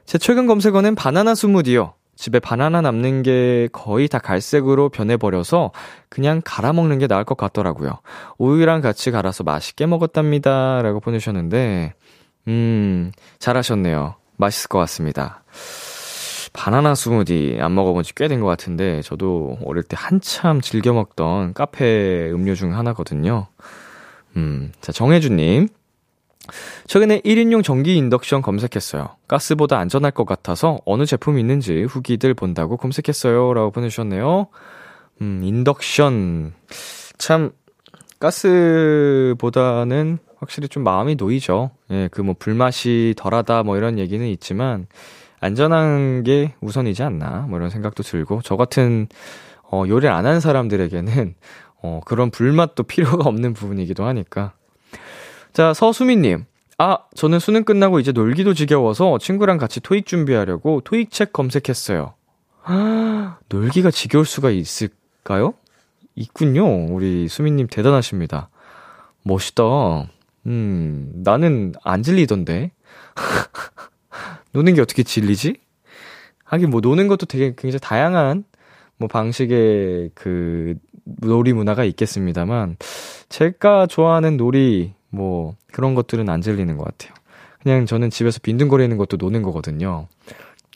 제 0.05 0.18
최근 0.18 0.46
검색어는 0.46 0.96
바나나 0.96 1.35
스무디요. 1.35 1.94
집에 2.22 2.38
바나나 2.38 2.80
남는 2.82 3.24
게 3.24 3.68
거의 3.72 4.06
다 4.06 4.20
갈색으로 4.20 4.90
변해버려서 4.90 5.72
그냥 6.08 6.40
갈아 6.44 6.72
먹는 6.72 7.00
게 7.00 7.08
나을 7.08 7.24
것 7.24 7.37
같더라고요. 7.37 7.98
우유랑 8.38 8.80
같이 8.80 9.11
갈아서 9.11 9.42
맛있게 9.42 9.87
먹었답니다. 9.87 10.82
라고 10.82 11.00
보내주셨는데, 11.00 11.94
음, 12.46 13.11
잘하셨네요. 13.40 14.14
맛있을 14.37 14.68
것 14.68 14.78
같습니다. 14.78 15.42
바나나 16.52 16.94
스무디 16.94 17.58
안 17.61 17.74
먹어본 17.74 18.04
지 18.04 18.14
꽤 18.14 18.28
된 18.28 18.40
것 18.40 18.46
같은데, 18.46 19.02
저도 19.02 19.58
어릴 19.64 19.82
때 19.82 19.96
한참 19.98 20.61
즐겨 20.61 20.92
먹던 20.92 21.54
카페 21.54 22.30
음료 22.30 22.54
중 22.54 22.76
하나거든요. 22.78 23.48
음, 24.37 24.70
자, 24.80 24.92
정혜주님. 24.92 25.66
최근에 26.87 27.20
1인용 27.20 27.62
전기 27.62 27.96
인덕션 27.96 28.42
검색했어요. 28.42 29.09
가스보다 29.28 29.78
안전할 29.78 30.11
것 30.11 30.24
같아서 30.24 30.81
어느 30.85 31.07
제품이 31.07 31.40
있는지 31.40 31.85
후기들 31.85 32.35
본다고 32.35 32.76
검색했어요. 32.76 33.55
라고 33.55 33.70
보내주셨네요. 33.70 34.48
음, 35.20 35.40
인덕션. 35.44 36.52
참, 37.18 37.50
가스보다는 38.18 40.18
확실히 40.38 40.68
좀 40.68 40.83
마음이 40.85 41.14
놓이죠. 41.16 41.70
예, 41.90 42.09
그 42.11 42.22
뭐 42.22 42.35
불맛이 42.38 43.14
덜하다 43.16 43.62
뭐 43.62 43.76
이런 43.76 43.98
얘기는 43.98 44.24
있지만, 44.26 44.87
안전한 45.40 46.22
게 46.24 46.55
우선이지 46.61 47.02
않나, 47.02 47.46
뭐 47.48 47.59
이런 47.59 47.70
생각도 47.70 48.02
들고, 48.02 48.40
저 48.44 48.57
같은, 48.57 49.09
어, 49.70 49.85
요리를 49.88 50.12
안 50.12 50.26
하는 50.26 50.40
사람들에게는, 50.40 51.35
어, 51.83 52.00
그런 52.05 52.31
불맛도 52.31 52.83
필요가 52.85 53.28
없는 53.28 53.55
부분이기도 53.55 54.05
하니까, 54.05 54.52
자, 55.52 55.74
서수민님. 55.74 56.46
아, 56.78 56.98
저는 57.14 57.38
수능 57.38 57.64
끝나고 57.64 58.00
이제 58.00 58.10
놀기도 58.12 58.54
지겨워서 58.54 59.18
친구랑 59.18 59.58
같이 59.58 59.80
토익 59.80 60.06
준비하려고 60.06 60.80
토익 60.80 61.10
책 61.10 61.32
검색했어요. 61.32 62.14
아, 62.64 63.38
놀기가 63.48 63.90
지겨울 63.90 64.24
수가 64.24 64.50
있을까요? 64.50 65.54
있군요. 66.14 66.86
우리 66.86 67.28
수민님 67.28 67.66
대단하십니다. 67.66 68.48
멋있다. 69.22 70.08
음, 70.46 71.12
나는 71.16 71.74
안 71.84 72.02
질리던데. 72.02 72.72
노는 74.52 74.74
게 74.74 74.80
어떻게 74.80 75.02
질리지? 75.02 75.56
하긴 76.44 76.70
뭐 76.70 76.80
노는 76.80 77.08
것도 77.08 77.26
되게 77.26 77.54
굉장히 77.56 77.78
다양한 77.80 78.44
뭐 78.96 79.08
방식의 79.08 80.10
그 80.14 80.76
놀이 81.04 81.52
문화가 81.52 81.84
있겠습니다만 81.84 82.76
제가 83.28 83.86
좋아하는 83.86 84.36
놀이 84.36 84.92
뭐 85.12 85.55
그런 85.72 85.94
것들은 85.94 86.29
안 86.29 86.40
질리는 86.40 86.77
것 86.77 86.85
같아요. 86.85 87.14
그냥 87.62 87.87
저는 87.87 88.11
집에서 88.11 88.40
빈둥거리는 88.42 88.96
것도 88.96 89.18
노는 89.18 89.42
거거든요. 89.42 90.09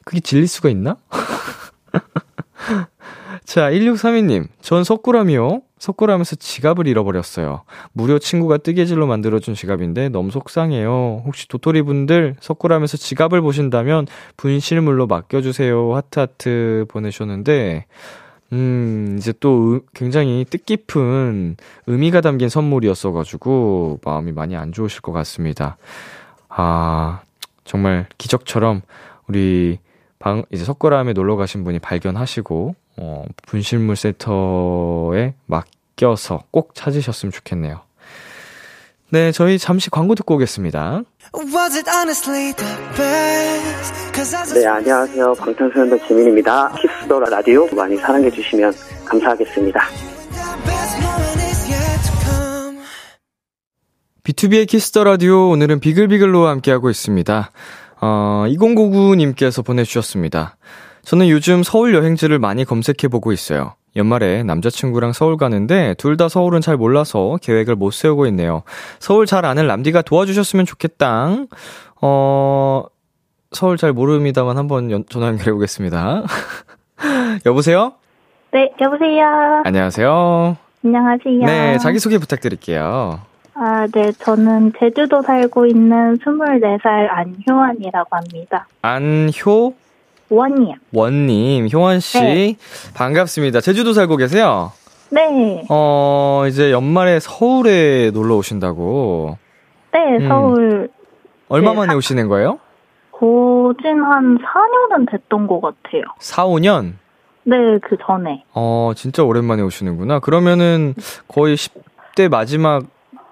그게 0.04 0.20
질릴 0.20 0.46
수가 0.46 0.68
있나? 0.68 0.96
자, 3.44 3.70
1632님. 3.70 4.46
전 4.60 4.84
석굴암이요. 4.84 5.62
석굴암에서 5.78 6.36
지갑을 6.36 6.86
잃어버렸어요. 6.86 7.62
무료 7.92 8.18
친구가 8.18 8.58
뜨개질로 8.58 9.06
만들어준 9.06 9.54
지갑인데 9.54 10.10
너무 10.10 10.30
속상해요. 10.30 11.22
혹시 11.24 11.48
도토리 11.48 11.82
분들 11.82 12.36
석굴암에서 12.40 12.96
지갑을 12.96 13.40
보신다면 13.40 14.06
분실물로 14.36 15.06
맡겨주세요. 15.06 15.94
하트하트 15.94 16.86
보내셨는데, 16.88 17.86
음, 18.52 19.16
이제 19.18 19.32
또 19.40 19.80
굉장히 19.94 20.44
뜻깊은 20.48 21.56
의미가 21.86 22.20
담긴 22.20 22.48
선물이었어가지고 22.48 24.00
마음이 24.04 24.32
많이 24.32 24.56
안 24.56 24.72
좋으실 24.72 25.00
것 25.02 25.12
같습니다. 25.12 25.76
아, 26.48 27.22
정말 27.64 28.06
기적처럼 28.18 28.82
우리 29.26 29.78
방, 30.18 30.44
이제 30.50 30.64
석굴암에 30.64 31.12
놀러 31.12 31.36
가신 31.36 31.64
분이 31.64 31.78
발견하시고, 31.80 32.74
어, 32.98 33.24
분실물 33.46 33.96
센터에 33.96 35.34
맡겨서 35.46 36.44
꼭 36.50 36.74
찾으셨으면 36.74 37.32
좋겠네요. 37.32 37.80
네, 39.10 39.30
저희 39.30 39.58
잠시 39.58 39.88
광고 39.88 40.14
듣고 40.16 40.34
오겠습니다. 40.34 41.02
네, 44.54 44.66
안녕하세요. 44.66 45.34
방탄소년단 45.34 46.00
지민입니다. 46.08 46.72
Kiss 46.72 47.05
the 47.05 47.30
Radio 47.30 47.68
많이 47.74 47.96
사랑해 47.96 48.30
주시면 48.30 48.72
감사하겠습니다. 49.04 49.80
B2B의 54.24 54.66
키스터 54.66 55.04
라디오 55.04 55.50
오늘은 55.50 55.78
비글비글로 55.78 56.48
함께하고 56.48 56.90
있습니다. 56.90 57.52
어, 58.00 58.44
2099님께서 58.48 59.64
보내주셨습니다. 59.64 60.56
저는 61.04 61.28
요즘 61.28 61.62
서울 61.62 61.94
여행지를 61.94 62.40
많이 62.40 62.64
검색해보고 62.64 63.32
있어요. 63.32 63.76
연말에 63.96 64.42
남자친구랑 64.42 65.12
서울 65.12 65.36
가는데 65.36 65.94
둘 65.94 66.16
다 66.16 66.28
서울은 66.28 66.60
잘 66.60 66.76
몰라서 66.76 67.38
계획을 67.42 67.74
못 67.76 67.92
세우고 67.92 68.26
있네요. 68.28 68.62
서울 68.98 69.26
잘 69.26 69.44
아는 69.44 69.66
람디가 69.66 70.02
도와주셨으면 70.02 70.64
좋겠다. 70.66 71.28
어, 72.00 72.84
서울 73.52 73.76
잘 73.76 73.92
모릅니다만 73.92 74.56
한번 74.56 74.90
연, 74.90 75.04
전화 75.08 75.26
연결해 75.28 75.52
보겠습니다. 75.52 76.22
여보세요? 77.46 77.92
네, 78.52 78.72
여보세요. 78.80 79.62
안녕하세요. 79.64 80.56
안녕하세요. 80.84 81.40
네, 81.46 81.78
자기소개 81.78 82.18
부탁드릴게요. 82.18 83.20
아, 83.54 83.86
네, 83.92 84.12
저는 84.12 84.72
제주도 84.78 85.20
살고 85.22 85.66
있는 85.66 86.18
24살 86.18 86.84
안효원이라고 87.10 88.08
합니다. 88.16 88.66
안효? 88.82 89.74
원이요. 90.28 90.74
원님, 90.92 91.68
효원 91.72 92.00
씨. 92.00 92.20
네. 92.20 92.56
반갑습니다. 92.94 93.60
제주도 93.60 93.92
살고 93.92 94.16
계세요? 94.16 94.72
네, 95.10 95.64
어, 95.68 96.44
이제 96.48 96.72
연말에 96.72 97.20
서울에 97.20 98.10
놀러 98.12 98.36
오신다고. 98.36 99.38
네, 99.92 100.16
음. 100.18 100.28
서울 100.28 100.88
얼마 101.48 101.70
네, 101.70 101.76
만에 101.76 101.90
사- 101.92 101.96
오시는 101.96 102.28
거예요? 102.28 102.58
고진 103.12 104.02
한 104.02 104.36
4년은 104.38 105.10
됐던 105.10 105.46
것 105.46 105.60
같아요. 105.60 106.02
4, 106.18 106.44
5년? 106.46 106.94
네, 107.44 107.56
그 107.82 107.96
전에. 108.04 108.42
어, 108.52 108.90
진짜 108.96 109.22
오랜만에 109.22 109.62
오시는구나. 109.62 110.18
그러면은 110.18 110.94
거의 111.28 111.56
10대 111.56 112.28
마지막 112.28 112.82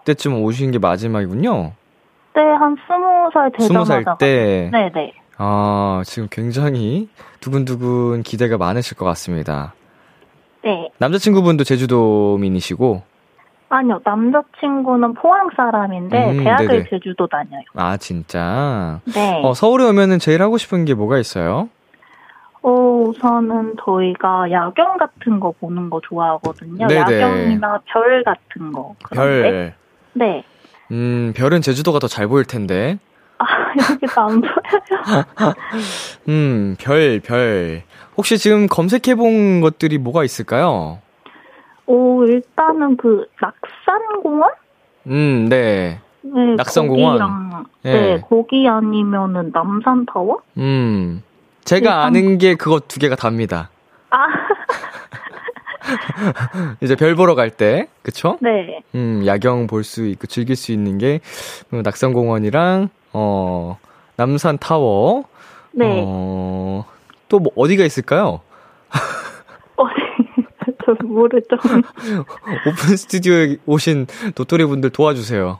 때쯤 0.04 0.42
오신 0.42 0.70
게 0.70 0.78
마지막이군요. 0.78 1.72
네, 2.36 2.40
한 2.40 2.76
20살 2.88 3.58
되자마자. 3.58 4.00
20살 4.00 4.18
때. 4.18 4.70
네, 4.72 4.90
네. 4.94 5.12
아, 5.36 6.02
지금 6.06 6.28
굉장히 6.30 7.08
두근두근 7.40 8.22
기대가 8.22 8.56
많으실 8.56 8.96
것 8.96 9.04
같습니다. 9.06 9.74
네. 10.62 10.90
남자친구분도 10.98 11.64
제주도민이시고, 11.64 13.02
아니요, 13.68 14.00
남자친구는 14.04 15.14
포항 15.14 15.48
사람인데 15.56 16.30
음, 16.38 16.44
대학을 16.44 16.66
네네. 16.68 16.84
제주도 16.90 17.26
다녀요. 17.26 17.62
아, 17.74 17.96
진짜. 17.96 19.00
네. 19.12 19.40
어, 19.42 19.52
서울에 19.54 19.84
오면은 19.88 20.18
제일 20.20 20.42
하고 20.42 20.56
싶은 20.58 20.84
게 20.84 20.94
뭐가 20.94 21.18
있어요? 21.18 21.68
어, 22.62 22.70
우선은 22.70 23.74
저희가 23.84 24.50
야경 24.50 24.96
같은 24.96 25.40
거 25.40 25.52
보는 25.60 25.90
거 25.90 26.00
좋아하거든요. 26.08 26.86
네네. 26.86 27.00
야경이나 27.20 27.80
별 27.92 28.22
같은 28.22 28.72
거. 28.72 28.94
그런데. 29.02 29.42
별. 29.50 29.74
네. 30.14 30.44
음, 30.92 31.32
별은 31.36 31.60
제주도가 31.60 31.98
더 31.98 32.06
잘 32.06 32.28
보일 32.28 32.44
텐데. 32.44 32.98
아, 33.80 33.92
여기서 33.92 34.20
안 34.20 34.40
보여요. 34.40 34.54
음, 36.28 36.76
별, 36.78 37.20
별. 37.20 37.82
혹시 38.16 38.38
지금 38.38 38.66
검색해본 38.66 39.60
것들이 39.60 39.98
뭐가 39.98 40.24
있을까요? 40.24 40.98
오, 41.86 42.24
일단은 42.24 42.96
그, 42.96 43.26
낙산공원? 43.40 44.50
음, 45.08 45.46
네. 45.48 46.00
네, 46.22 46.54
낙산공원. 46.56 47.18
거기랑, 47.18 47.64
네. 47.82 47.92
네. 47.92 48.20
거기 48.28 48.66
아니면은 48.66 49.50
남산타워? 49.52 50.40
음. 50.56 51.22
제가 51.64 51.78
일단- 51.80 52.02
아는 52.06 52.38
게 52.38 52.54
그거 52.54 52.80
두 52.80 52.98
개가 52.98 53.16
답니다. 53.16 53.70
아, 54.10 54.16
이제 56.80 56.94
별 56.96 57.14
보러 57.14 57.34
갈 57.34 57.50
때, 57.50 57.88
그쵸? 58.02 58.38
네. 58.40 58.80
음, 58.94 59.24
야경 59.26 59.66
볼 59.66 59.84
수 59.84 60.06
있고 60.06 60.26
즐길 60.26 60.56
수 60.56 60.72
있는 60.72 60.96
게, 60.98 61.20
음, 61.74 61.82
낙산공원이랑, 61.82 62.88
어, 63.14 63.78
남산 64.16 64.58
타워. 64.58 65.24
네. 65.72 66.02
어, 66.06 66.84
또 67.28 67.38
뭐, 67.38 67.52
어디가 67.56 67.84
있을까요? 67.84 68.40
어디, 69.76 69.94
저 70.84 70.94
모르죠. 71.06 71.56
오픈 72.66 72.96
스튜디오에 72.96 73.56
오신 73.66 74.06
도토리 74.34 74.64
분들 74.66 74.90
도와주세요. 74.90 75.58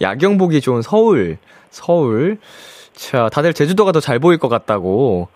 야경 0.00 0.38
보기 0.38 0.60
좋은 0.60 0.82
서울, 0.82 1.38
서울. 1.70 2.38
자, 2.94 3.28
다들 3.30 3.52
제주도가 3.52 3.92
더 3.92 4.00
잘 4.00 4.18
보일 4.18 4.38
것 4.38 4.48
같다고. 4.48 5.28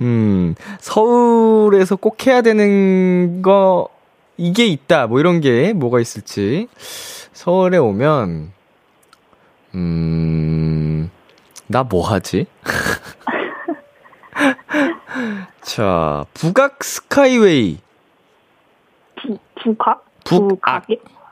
음, 0.00 0.54
서울에서 0.80 1.96
꼭 1.96 2.26
해야 2.26 2.42
되는 2.42 3.42
거, 3.42 3.88
이게 4.36 4.66
있다. 4.66 5.06
뭐 5.06 5.20
이런 5.20 5.40
게 5.40 5.72
뭐가 5.72 6.00
있을지. 6.00 6.66
서울에 7.40 7.78
오면, 7.78 8.52
음, 9.74 11.10
나 11.68 11.84
뭐 11.84 12.06
하지? 12.06 12.44
자, 15.62 16.26
북악 16.34 16.84
스카이웨이. 16.84 17.78
부, 19.22 19.38
북악? 19.62 20.04
북악. 20.24 20.86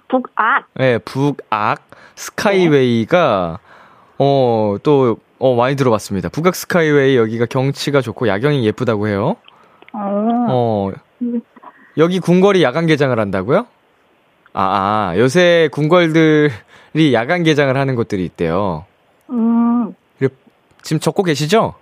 북악. 0.09 0.67
네, 0.77 0.97
북악 0.97 1.83
스카이웨이가, 2.15 3.59
어, 4.19 4.77
또, 4.83 5.19
어, 5.39 5.55
많이 5.57 5.77
들어봤습니다. 5.77 6.31
북악 6.31 6.55
스카이웨이 6.55 7.19
여기가 7.19 7.45
경치가 7.45 8.01
좋고 8.01 8.29
야경이 8.29 8.65
예쁘다고 8.65 9.09
해요. 9.09 9.37
어. 9.93 10.47
어, 10.49 10.91
여기 11.99 12.19
궁궐이 12.19 12.63
야간 12.63 12.87
개장을 12.87 13.21
한다고요? 13.21 13.67
아, 14.53 15.13
아, 15.13 15.19
요새 15.19 15.69
궁궐들이 15.73 17.13
야간 17.13 17.43
개장을 17.43 17.77
하는 17.77 17.95
곳들이 17.95 18.25
있대요. 18.25 18.85
음. 19.31 19.95
지금 20.83 21.01
적고 21.01 21.23
계시죠? 21.23 21.75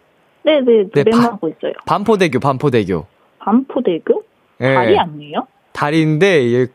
네네, 0.44 0.90
네, 0.92 1.04
메모하고 1.04 1.48
있어요. 1.48 1.72
반포대교, 1.86 2.40
반포대교. 2.40 3.06
반포대교? 3.38 4.22
예. 4.62 4.74
다리 4.74 4.98
아니에요? 4.98 5.46
다리인데, 5.72 6.52
예, 6.52 6.66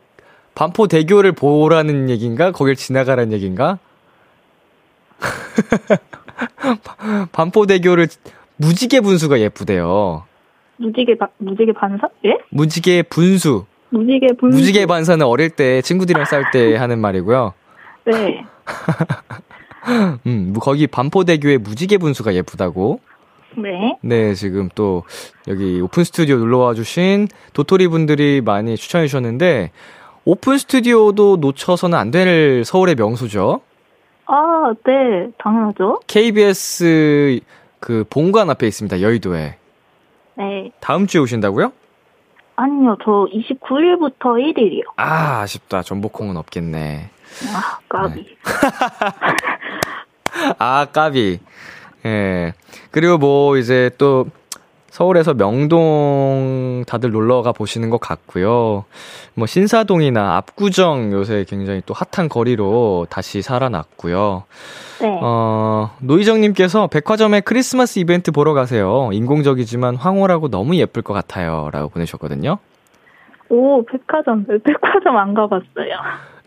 반포대교를 0.54 1.32
보라는 1.32 2.08
얘기인가? 2.10 2.52
거길 2.52 2.76
지나가라는 2.76 3.32
얘기인가? 3.32 3.78
반포대교를 7.32 8.08
무지개 8.56 9.00
분수가 9.00 9.40
예쁘대요. 9.40 10.24
무지개, 10.76 11.18
바, 11.18 11.28
무지개 11.38 11.72
반사? 11.72 12.08
예? 12.24 12.38
무지개 12.50 13.02
분수. 13.10 13.66
무지개 13.92 14.26
분수. 14.38 14.56
무지개 14.58 14.86
반사는 14.86 15.24
어릴 15.24 15.50
때 15.50 15.82
친구들이랑 15.82 16.24
싸울 16.24 16.44
때 16.52 16.76
하는 16.76 16.98
말이고요. 16.98 17.52
네. 18.06 18.44
음, 20.26 20.50
뭐 20.52 20.60
거기 20.62 20.86
반포대교의 20.86 21.58
무지개 21.58 21.98
분수가 21.98 22.34
예쁘다고. 22.34 23.00
네. 23.56 23.98
네, 24.00 24.34
지금 24.34 24.70
또 24.74 25.02
여기 25.46 25.80
오픈 25.80 26.04
스튜디오 26.04 26.38
놀러 26.38 26.58
와 26.58 26.74
주신 26.74 27.28
도토리 27.52 27.88
분들이 27.88 28.40
많이 28.40 28.76
추천해 28.76 29.06
주셨는데 29.06 29.70
오픈 30.24 30.56
스튜디오도 30.56 31.36
놓쳐서는 31.36 31.98
안 31.98 32.10
될 32.10 32.64
서울의 32.64 32.94
명소죠. 32.94 33.60
아, 34.26 34.72
네. 34.86 35.30
당연하죠. 35.38 36.00
KBS 36.06 37.40
그 37.80 38.04
본관 38.08 38.48
앞에 38.48 38.66
있습니다. 38.66 39.02
여의도에. 39.02 39.56
네. 40.38 40.70
다음 40.80 41.06
주에 41.06 41.20
오신다고요? 41.20 41.72
아니요, 42.62 42.96
저 43.04 43.26
29일부터 43.32 44.38
1일이요. 44.38 44.84
아, 44.96 45.40
아쉽다. 45.40 45.82
전복콩은 45.82 46.36
없겠네. 46.36 47.10
아, 47.54 47.78
까비. 47.88 48.36
아, 50.58 50.86
까비. 50.92 51.40
예. 52.06 52.52
그리고 52.92 53.18
뭐, 53.18 53.56
이제 53.56 53.90
또, 53.98 54.26
서울에서 54.92 55.32
명동 55.32 56.84
다들 56.86 57.12
놀러 57.12 57.40
가 57.40 57.52
보시는 57.52 57.88
것 57.88 57.98
같고요. 57.98 58.84
뭐, 59.34 59.46
신사동이나 59.46 60.36
압구정 60.36 61.12
요새 61.12 61.46
굉장히 61.48 61.80
또 61.86 61.94
핫한 61.94 62.28
거리로 62.28 63.06
다시 63.08 63.40
살아났고요. 63.40 64.44
네. 65.00 65.18
어, 65.22 65.92
노희정님께서 66.02 66.88
백화점에 66.88 67.40
크리스마스 67.40 68.00
이벤트 68.00 68.32
보러 68.32 68.52
가세요. 68.52 69.08
인공적이지만 69.14 69.96
황홀하고 69.96 70.48
너무 70.48 70.76
예쁠 70.76 71.00
것 71.00 71.14
같아요. 71.14 71.70
라고 71.72 71.88
보내셨거든요. 71.88 72.58
오, 73.48 73.82
백화점. 73.86 74.44
네, 74.46 74.58
백화점 74.62 75.16
안 75.16 75.32
가봤어요. 75.32 75.96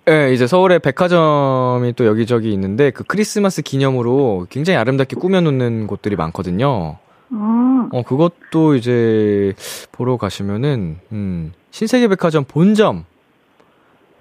네, 0.05 0.34
이제 0.34 0.45
서울에 0.45 0.77
백화점이 0.77 1.93
또 1.93 2.05
여기저기 2.05 2.53
있는데 2.53 2.91
그 2.91 3.03
크리스마스 3.05 3.63
기념으로 3.63 4.45
굉장히 4.51 4.77
아름답게 4.77 5.15
꾸며놓는 5.15 5.88
곳들이 5.88 6.15
많거든요. 6.15 6.97
음, 7.31 7.89
어, 7.91 8.03
그것도 8.03 8.75
이제 8.75 9.53
보러 9.91 10.17
가시면은, 10.17 10.99
음, 11.11 11.53
신세계 11.71 12.07
백화점 12.09 12.43
본점. 12.45 13.05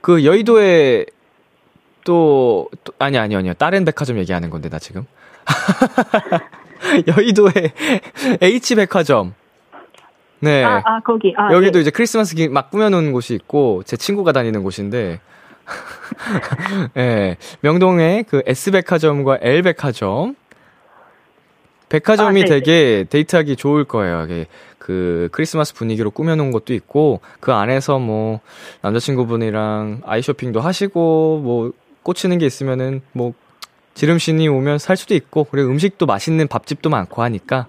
그 0.01 0.25
여의도에 0.25 1.07
또, 2.05 2.69
또 2.85 2.93
아니, 2.99 3.19
아니, 3.19 3.35
아니요. 3.37 3.55
다른 3.55 3.85
백화점 3.85 4.19
얘기하는 4.19 4.51
건데, 4.51 4.69
나 4.69 4.79
지금. 4.79 5.07
여의도에 7.07 7.51
H백화점. 8.41 9.35
네. 10.41 10.63
아, 10.63 10.83
아, 10.85 11.01
거기. 11.01 11.33
아, 11.37 11.53
여기도 11.53 11.79
네. 11.79 11.81
이제 11.81 11.91
크리스마스 11.91 12.35
기- 12.35 12.49
막 12.49 12.71
꾸며놓은 12.71 13.13
곳이 13.13 13.35
있고, 13.35 13.83
제 13.87 13.97
친구가 13.97 14.33
다니는 14.33 14.63
곳인데, 14.63 15.21
예, 16.99 17.37
명동에 17.61 18.25
그 18.29 18.43
S백화점과 18.47 19.39
L백화점, 19.41 20.37
백화점이 21.95 22.43
아, 22.43 22.45
네네. 22.45 22.61
되게 22.61 23.05
데이트하기 23.09 23.55
좋을 23.55 23.85
거예요. 23.85 24.25
이게 24.25 24.47
그 24.79 25.29
크리스마스 25.31 25.75
분위기로 25.75 26.11
꾸며놓은 26.11 26.51
것도 26.51 26.75
있고, 26.75 27.21
그 27.39 27.53
안에서 27.53 28.01
뭐, 28.01 28.41
남자친구분이랑 28.83 30.03
아이 30.05 30.21
쇼핑도 30.21 30.61
하시고, 30.61 31.41
뭐, 31.45 31.73
꽂히는 32.03 32.39
게 32.39 32.47
있으면은, 32.47 33.01
뭐, 33.13 33.33
지름신이 33.95 34.49
오면 34.49 34.79
살 34.79 34.97
수도 34.97 35.15
있고, 35.15 35.45
그리고 35.45 35.71
음식도 35.71 36.07
맛있는 36.07 36.49
밥집도 36.49 36.91
많고 36.91 37.23
하니까, 37.23 37.67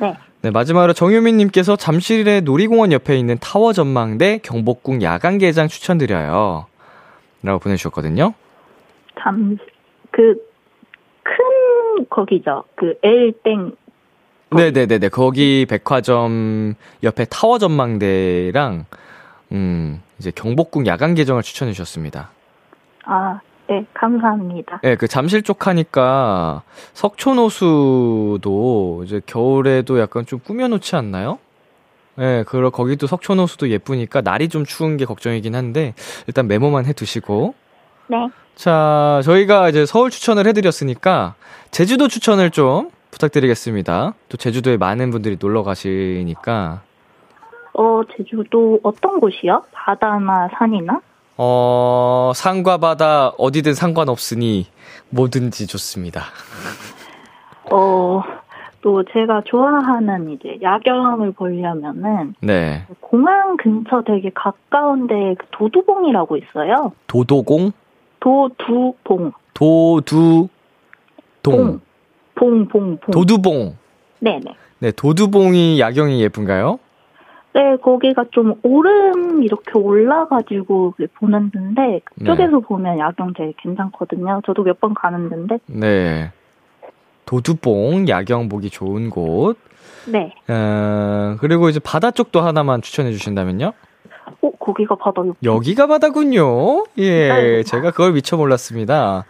네. 0.00 0.16
네, 0.42 0.50
마지막으로 0.50 0.92
정유민님께서 0.92 1.76
잠실의 1.76 2.42
놀이공원 2.42 2.90
옆에 2.92 3.16
있는 3.16 3.38
타워 3.40 3.72
전망대 3.72 4.40
경복궁 4.42 5.02
야간 5.02 5.38
개장 5.38 5.68
추천드려요. 5.68 6.66
라고 7.42 7.58
보내주셨거든요. 7.60 8.34
잠, 9.22 9.56
그, 10.10 10.34
큰, 11.22 11.34
거기죠. 12.10 12.64
그, 12.74 12.98
L땡. 13.02 13.76
네네네네. 14.50 15.08
거기 15.08 15.66
백화점 15.68 16.74
옆에 17.02 17.24
타워 17.24 17.58
전망대랑, 17.58 18.86
음, 19.52 20.02
이제 20.18 20.30
경복궁 20.30 20.86
야간 20.86 21.14
개장을 21.14 21.42
추천해 21.42 21.72
주셨습니다. 21.72 22.30
아, 23.04 23.40
네, 23.68 23.84
감사합니다. 23.94 24.80
네, 24.82 24.94
그 24.96 25.08
잠실 25.08 25.42
쪽 25.42 25.66
하니까 25.66 26.62
석촌호수도 26.94 28.42
이제 29.04 29.20
겨울에도 29.26 29.98
약간 29.98 30.24
좀 30.24 30.38
꾸며놓지 30.38 30.94
않나요? 30.94 31.38
네, 32.14 32.44
그러 32.44 32.70
거기도 32.70 33.06
석촌호수도 33.06 33.68
예쁘니까 33.70 34.20
날이 34.22 34.48
좀 34.48 34.64
추운 34.64 34.96
게 34.96 35.04
걱정이긴 35.04 35.54
한데 35.54 35.94
일단 36.26 36.48
메모만 36.48 36.86
해두시고 36.86 37.54
네. 38.08 38.28
자 38.54 39.20
저희가 39.24 39.68
이제 39.68 39.84
서울 39.86 40.10
추천을 40.10 40.46
해드렸으니까 40.46 41.34
제주도 41.70 42.08
추천을 42.08 42.50
좀 42.50 42.90
부탁드리겠습니다. 43.10 44.14
또 44.28 44.36
제주도에 44.36 44.76
많은 44.76 45.10
분들이 45.10 45.36
놀러 45.40 45.62
가시니까 45.62 46.82
어, 47.74 48.00
제주도 48.16 48.80
어떤 48.82 49.20
곳이요? 49.20 49.62
바다나 49.72 50.48
산이나? 50.58 51.00
어 51.38 52.32
산과 52.34 52.78
바다 52.78 53.28
어디든 53.36 53.74
상관없으니 53.74 54.66
뭐든지 55.10 55.66
좋습니다. 55.66 56.22
어, 57.70 58.22
또 58.80 59.04
제가 59.12 59.42
좋아하는 59.44 60.30
이제 60.30 60.58
야경을 60.62 61.32
보려면은 61.32 62.34
네, 62.40 62.86
공항 63.00 63.56
근처 63.58 64.02
되게 64.06 64.30
가까운데 64.34 65.34
그 65.38 65.46
도두봉이라고 65.50 66.38
있어요. 66.38 66.92
도도공 67.06 67.72
도두봉. 68.20 69.32
도두동 69.54 70.48
봉. 71.42 71.80
봉, 72.34 72.68
봉, 72.68 72.96
봉. 72.98 73.10
도두봉 73.12 73.76
네네. 74.20 74.42
네 74.80 74.90
도두봉이 74.92 75.80
야경이 75.80 76.20
예쁜가요? 76.22 76.78
네, 77.54 77.76
거기가 77.82 78.26
좀 78.32 78.54
오름 78.62 79.42
이렇게 79.42 79.78
올라가지고 79.78 80.94
보는 81.14 81.50
데인데 81.50 82.00
그쪽에서 82.04 82.60
보면 82.60 82.98
야경 82.98 83.32
되게 83.32 83.54
괜찮거든요. 83.56 84.42
저도 84.44 84.62
몇 84.64 84.78
번 84.78 84.92
가는 84.92 85.30
데인데. 85.30 85.58
네 85.66 86.32
도두봉 87.24 88.08
야경 88.08 88.48
보기 88.50 88.68
좋은 88.70 89.08
곳 89.08 89.56
네. 90.06 90.32
어, 90.48 91.36
그리고 91.40 91.68
이제 91.70 91.80
바다 91.80 92.10
쪽도 92.10 92.40
하나만 92.42 92.82
추천해 92.82 93.10
주신다면요? 93.12 93.72
어, 94.42 94.50
거기가 94.58 94.96
바다 94.96 95.22
옆. 95.26 95.36
여기가 95.42 95.86
바다군요. 95.86 96.84
예, 96.98 97.28
네. 97.28 97.62
제가 97.62 97.90
그걸 97.92 98.12
미처 98.12 98.36
몰랐습니다. 98.36 99.24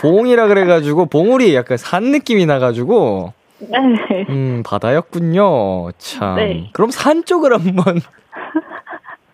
봉이라 0.00 0.48
그래가지고 0.48 1.06
봉우리 1.06 1.54
약간 1.54 1.76
산 1.76 2.04
느낌이 2.10 2.46
나가지고 2.46 3.32
네. 3.60 4.26
음, 4.28 4.62
바다였군요. 4.66 5.92
참. 5.98 6.36
네. 6.36 6.70
그럼 6.72 6.90
산 6.90 7.24
쪽을 7.24 7.52
한번 7.52 8.00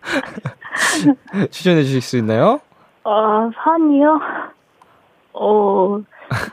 추천해 1.49 1.83
주실 1.83 2.01
수 2.01 2.17
있나요? 2.17 2.59
아, 3.03 3.49
산이요? 3.63 4.19
어, 5.33 5.99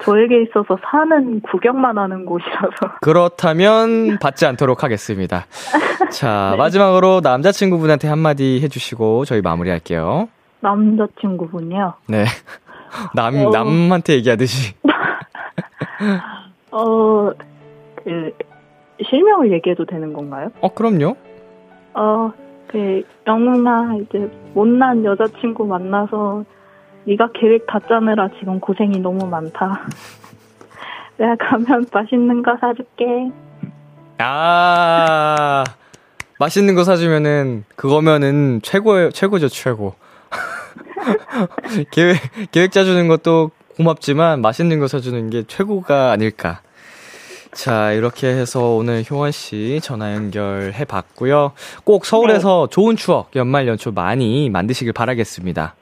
저에게 0.02 0.42
있어서 0.42 0.78
산은 0.82 1.42
구경만 1.42 1.98
하는 1.98 2.24
곳이라서. 2.24 2.98
그렇다면 3.02 4.18
받지 4.18 4.46
않도록 4.46 4.82
하겠습니다. 4.82 5.46
자, 6.10 6.54
마지막으로 6.58 7.20
남자친구분한테 7.22 8.08
한마디 8.08 8.60
해주시고 8.62 9.24
저희 9.24 9.42
마무리할게요. 9.42 10.28
남자친구분이요. 10.60 11.94
네. 12.08 12.24
남, 13.14 13.34
어. 13.36 13.50
남한테 13.50 14.14
얘기하듯이. 14.14 14.74
어, 16.72 17.30
그, 17.96 18.32
실명을 19.04 19.52
얘기해도 19.52 19.84
되는 19.84 20.12
건가요? 20.12 20.50
어, 20.60 20.72
그럼요. 20.72 21.16
어, 21.94 22.32
그, 22.68 23.02
영웅아, 23.26 23.96
이제, 24.02 24.30
못난 24.54 25.04
여자친구 25.04 25.66
만나서, 25.66 26.44
네가 27.06 27.30
계획 27.34 27.66
다 27.66 27.78
짜느라 27.88 28.28
지금 28.38 28.58
고생이 28.58 28.98
너무 28.98 29.26
많다. 29.26 29.86
내가 31.16 31.36
가면 31.36 31.86
맛있는 31.92 32.42
거 32.42 32.56
사줄게. 32.60 33.30
아, 34.18 35.64
맛있는 36.38 36.74
거 36.74 36.84
사주면은, 36.84 37.64
그거면은 37.76 38.60
최고, 38.62 39.10
최고죠, 39.10 39.48
최고. 39.48 39.94
계획, 41.92 42.18
계획 42.50 42.72
짜주는 42.72 43.08
것도 43.08 43.50
고맙지만, 43.76 44.40
맛있는 44.40 44.80
거 44.80 44.88
사주는 44.88 45.30
게 45.30 45.44
최고가 45.46 46.10
아닐까. 46.10 46.60
자, 47.52 47.92
이렇게 47.92 48.26
해서 48.26 48.74
오늘 48.74 49.04
효원 49.08 49.32
씨 49.32 49.80
전화 49.82 50.14
연결해 50.14 50.84
봤고요. 50.84 51.52
꼭 51.84 52.04
서울에서 52.04 52.68
좋은 52.68 52.96
추억, 52.96 53.30
연말 53.36 53.68
연초 53.68 53.92
많이 53.92 54.50
만드시길 54.50 54.92
바라겠습니다. 54.92 55.74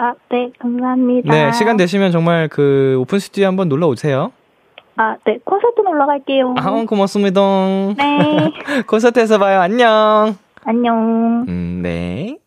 아, 0.00 0.14
네, 0.30 0.50
감사합니다. 0.60 1.32
네, 1.32 1.52
시간 1.52 1.76
되시면 1.76 2.12
정말 2.12 2.48
그 2.48 2.96
오픈 3.00 3.18
스튜디오 3.18 3.46
한번 3.48 3.68
놀러 3.68 3.88
오세요. 3.88 4.32
아, 4.96 5.16
네, 5.26 5.38
콘서트 5.44 5.80
놀러 5.80 6.06
갈게요. 6.06 6.54
아, 6.56 6.84
고맙습니다. 6.84 7.40
네, 7.96 8.52
콘서트에서 8.86 9.38
봐요. 9.38 9.60
안녕. 9.60 10.36
안녕. 10.64 11.44
음, 11.48 11.80
네. 11.82 12.38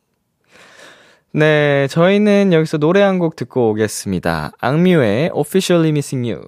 네, 1.33 1.87
저희는 1.89 2.51
여기서 2.53 2.77
노래 2.77 3.01
한 3.01 3.19
곡 3.19 3.35
듣고 3.35 3.69
오겠습니다. 3.71 4.51
악뮤의 4.59 5.31
Officially 5.33 5.89
Missing 5.89 6.31
You. 6.31 6.41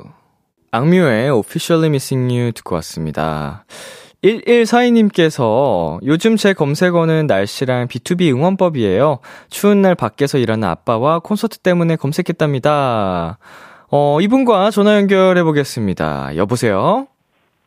악뮤의 0.71 1.29
Officially 1.31 1.87
Missing 1.87 2.33
You 2.33 2.51
듣고 2.53 2.75
왔습니다. 2.75 3.65
1142님께서 4.24 5.99
요즘 6.05 6.36
제 6.38 6.53
검색어는 6.53 7.28
날씨랑 7.28 7.88
B2B 7.88 8.34
응원법이에요. 8.34 9.19
추운 9.49 9.82
날 9.82 9.95
밖에서 9.95 10.38
일하는 10.38 10.67
아빠와 10.67 11.19
콘서트 11.19 11.59
때문에 11.59 11.95
검색했답니다. 11.97 13.38
어, 13.91 14.21
이분과 14.21 14.71
전화 14.71 14.95
연결해 14.95 15.43
보겠습니다. 15.43 16.36
여보세요? 16.38 17.07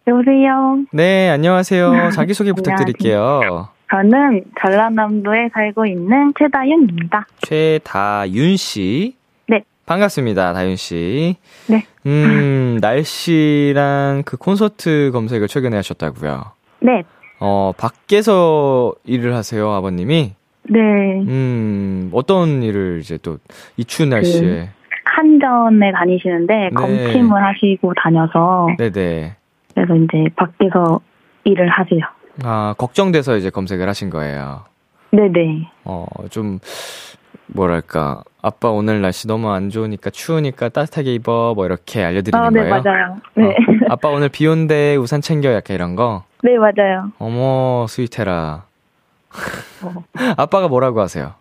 여보세요. 0.08 0.78
네, 0.92 1.28
안녕하세요. 1.28 2.10
자기소개 2.14 2.52
부탁드릴게요. 2.52 3.68
저는 3.90 4.44
전라남도에 4.60 5.50
살고 5.52 5.86
있는 5.86 6.32
최다윤입니다. 6.38 7.26
최다윤 7.42 8.56
씨. 8.56 9.14
네. 9.48 9.62
반갑습니다, 9.84 10.52
다윤 10.54 10.76
씨. 10.76 11.36
네. 11.68 11.86
음, 12.06 12.78
날씨랑 12.80 14.22
그 14.24 14.36
콘서트 14.36 15.10
검색을 15.12 15.48
최근에 15.48 15.76
하셨다고요. 15.76 16.44
네. 16.80 17.02
어, 17.40 17.72
밖에서 17.76 18.94
일을 19.04 19.34
하세요, 19.34 19.70
아버님이? 19.72 20.34
네. 20.68 20.78
음, 20.80 22.10
어떤 22.12 22.62
일을 22.62 23.00
이제 23.00 23.18
또 23.18 23.38
이 23.76 23.84
추운 23.84 24.08
날씨에. 24.10 24.70
한전에 25.04 25.92
다니시는데 25.92 26.54
네. 26.54 26.70
검침을 26.74 27.42
하시고 27.44 27.92
다녀서 28.02 28.68
네 28.78 28.90
네. 28.90 29.36
그래서 29.74 29.94
이제 29.94 30.24
밖에서 30.36 31.00
일을 31.44 31.68
하세요. 31.68 32.00
아, 32.44 32.74
걱정돼서 32.76 33.36
이제 33.36 33.48
검색을 33.50 33.88
하신 33.88 34.10
거예요. 34.10 34.64
네네. 35.12 35.68
어, 35.84 36.04
좀, 36.30 36.58
뭐랄까. 37.48 38.22
아빠 38.42 38.70
오늘 38.70 39.00
날씨 39.00 39.26
너무 39.26 39.50
안 39.50 39.70
좋으니까 39.70 40.10
추우니까 40.10 40.68
따뜻하게 40.68 41.14
입어. 41.14 41.54
뭐 41.54 41.66
이렇게 41.66 42.04
알려드리는 42.04 42.44
아, 42.44 42.50
네, 42.50 42.60
거예요. 42.60 42.82
맞아요. 42.82 43.16
네. 43.34 43.44
어, 43.46 43.54
아빠 43.90 44.08
오늘 44.08 44.28
비 44.28 44.46
온대 44.46 44.96
우산 44.96 45.20
챙겨 45.20 45.52
약간 45.52 45.74
이런 45.74 45.96
거. 45.96 46.24
네, 46.42 46.56
맞아요. 46.56 47.10
어머 47.18 47.86
스위테라. 47.88 48.64
어. 49.82 50.04
아빠가 50.36 50.68
뭐라고 50.68 51.00
하세요? 51.00 51.34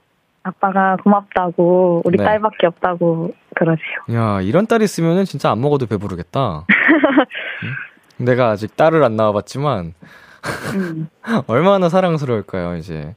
아빠가 0.43 0.95
고맙다고, 1.03 2.03
우리 2.05 2.17
네. 2.19 2.23
딸밖에 2.23 2.67
없다고 2.67 3.33
그러세요. 3.55 3.85
야 4.13 4.41
이런 4.41 4.67
딸 4.67 4.81
있으면은 4.83 5.25
진짜 5.25 5.49
안 5.49 5.59
먹어도 5.59 5.87
배부르겠다. 5.87 6.65
응? 7.63 8.25
내가 8.25 8.49
아직 8.51 8.75
딸을 8.77 9.03
안 9.03 9.15
낳아봤지만 9.15 9.93
음. 10.75 11.07
얼마나 11.47 11.89
사랑스러울까요 11.89 12.77
이제. 12.77 13.15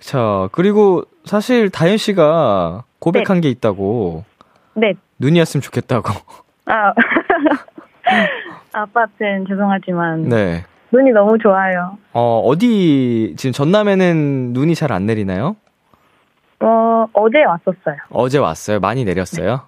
자 0.00 0.48
그리고 0.52 1.04
사실 1.24 1.70
다현 1.70 1.96
씨가 1.96 2.84
고백한 2.98 3.40
게 3.40 3.48
있다고 3.50 4.24
네. 4.74 4.94
눈이 5.18 5.38
왔으면 5.38 5.62
좋겠다고. 5.62 6.10
아. 6.66 6.92
아빠한테는 8.72 9.46
죄송하지만 9.48 10.28
네. 10.28 10.64
눈이 10.92 11.10
너무 11.12 11.38
좋아요. 11.38 11.96
어 12.12 12.40
어디 12.44 13.34
지금 13.36 13.52
전남에는 13.52 14.52
눈이 14.52 14.74
잘 14.74 14.92
안 14.92 15.06
내리나요? 15.06 15.56
어, 16.60 17.06
어제 17.12 17.44
왔었어요. 17.44 17.96
어제 18.10 18.38
왔어요. 18.38 18.80
많이 18.80 19.04
내렸어요. 19.04 19.62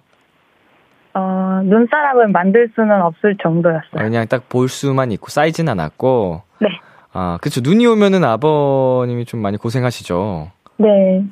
어, 1.13 1.61
눈사람을 1.63 2.29
만들 2.29 2.69
수는 2.75 3.01
없을 3.01 3.35
정도였어요. 3.41 3.97
그냥 3.97 4.27
딱 4.27 4.47
볼 4.49 4.69
수만 4.69 5.11
있고 5.11 5.27
쌓이진 5.29 5.69
않았고. 5.69 6.41
네. 6.61 6.67
아, 7.11 7.37
그쵸. 7.41 7.61
눈이 7.61 7.85
오면은 7.87 8.23
아버님이 8.23 9.25
좀 9.25 9.41
많이 9.41 9.57
고생하시죠. 9.57 10.51
네. 10.77 11.23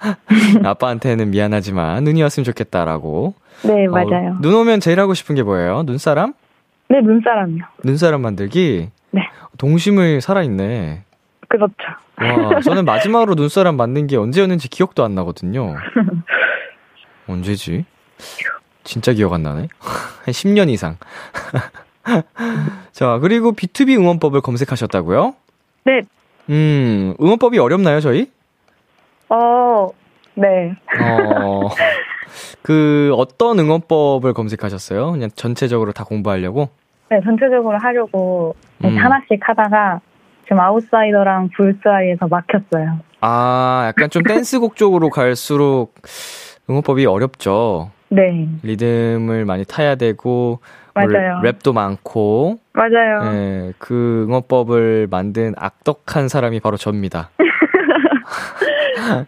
아빠한테는 0.64 1.30
미안하지만 1.30 2.04
눈이 2.04 2.22
왔으면 2.22 2.44
좋겠다라고. 2.44 3.34
네, 3.62 3.86
어, 3.86 3.90
맞아요. 3.90 4.38
눈 4.40 4.54
오면 4.54 4.80
제일 4.80 4.98
하고 5.00 5.14
싶은 5.14 5.34
게 5.34 5.42
뭐예요? 5.42 5.82
눈사람? 5.82 6.32
네, 6.88 7.00
눈사람이요. 7.02 7.64
눈사람 7.84 8.22
만들기? 8.22 8.88
네. 9.10 9.22
동심을 9.58 10.20
살아있네. 10.20 11.04
그렇죠. 11.48 11.74
와, 12.20 12.60
저는 12.60 12.84
마지막으로 12.84 13.34
눈사람 13.34 13.76
만든 13.76 14.06
게 14.06 14.16
언제였는지 14.16 14.68
기억도 14.68 15.04
안 15.04 15.14
나거든요. 15.14 15.74
언제지? 17.28 17.84
진짜 18.84 19.12
기억 19.12 19.32
안 19.32 19.42
나네. 19.42 19.68
한 20.24 20.32
10년 20.32 20.68
이상. 20.70 20.96
자, 22.92 23.18
그리고 23.20 23.52
B2B 23.52 23.98
응원법을 23.98 24.40
검색하셨다고요? 24.40 25.34
네. 25.84 26.02
음, 26.48 27.14
응원법이 27.20 27.58
어렵나요, 27.58 28.00
저희? 28.00 28.30
어, 29.28 29.88
네. 30.34 30.74
어, 31.00 31.68
그, 32.62 33.12
어떤 33.16 33.58
응원법을 33.58 34.32
검색하셨어요? 34.32 35.12
그냥 35.12 35.30
전체적으로 35.34 35.92
다 35.92 36.04
공부하려고? 36.04 36.68
네, 37.10 37.20
전체적으로 37.24 37.76
하려고 37.78 38.54
음. 38.84 38.96
하나씩 38.96 39.38
하다가 39.40 40.00
지금 40.44 40.60
아웃사이더랑 40.60 41.50
불스 41.56 41.80
아이에서 41.84 42.26
막혔어요. 42.28 43.00
아, 43.20 43.84
약간 43.86 44.10
좀 44.10 44.22
댄스곡 44.22 44.76
쪽으로 44.76 45.10
갈수록 45.10 45.94
응원법이 46.68 47.06
어렵죠. 47.06 47.90
네, 48.08 48.48
리듬을 48.62 49.44
많이 49.44 49.64
타야 49.64 49.94
되고, 49.94 50.60
뭐 50.89 50.89
맞아요. 51.06 51.40
랩- 51.42 51.58
랩도 51.58 51.72
많고, 51.74 52.58
맞아요. 52.72 53.32
예, 53.34 53.72
그 53.78 54.24
응원법을 54.28 55.08
만든 55.10 55.54
악덕한 55.56 56.28
사람이 56.28 56.60
바로 56.60 56.76
접니다. 56.76 57.30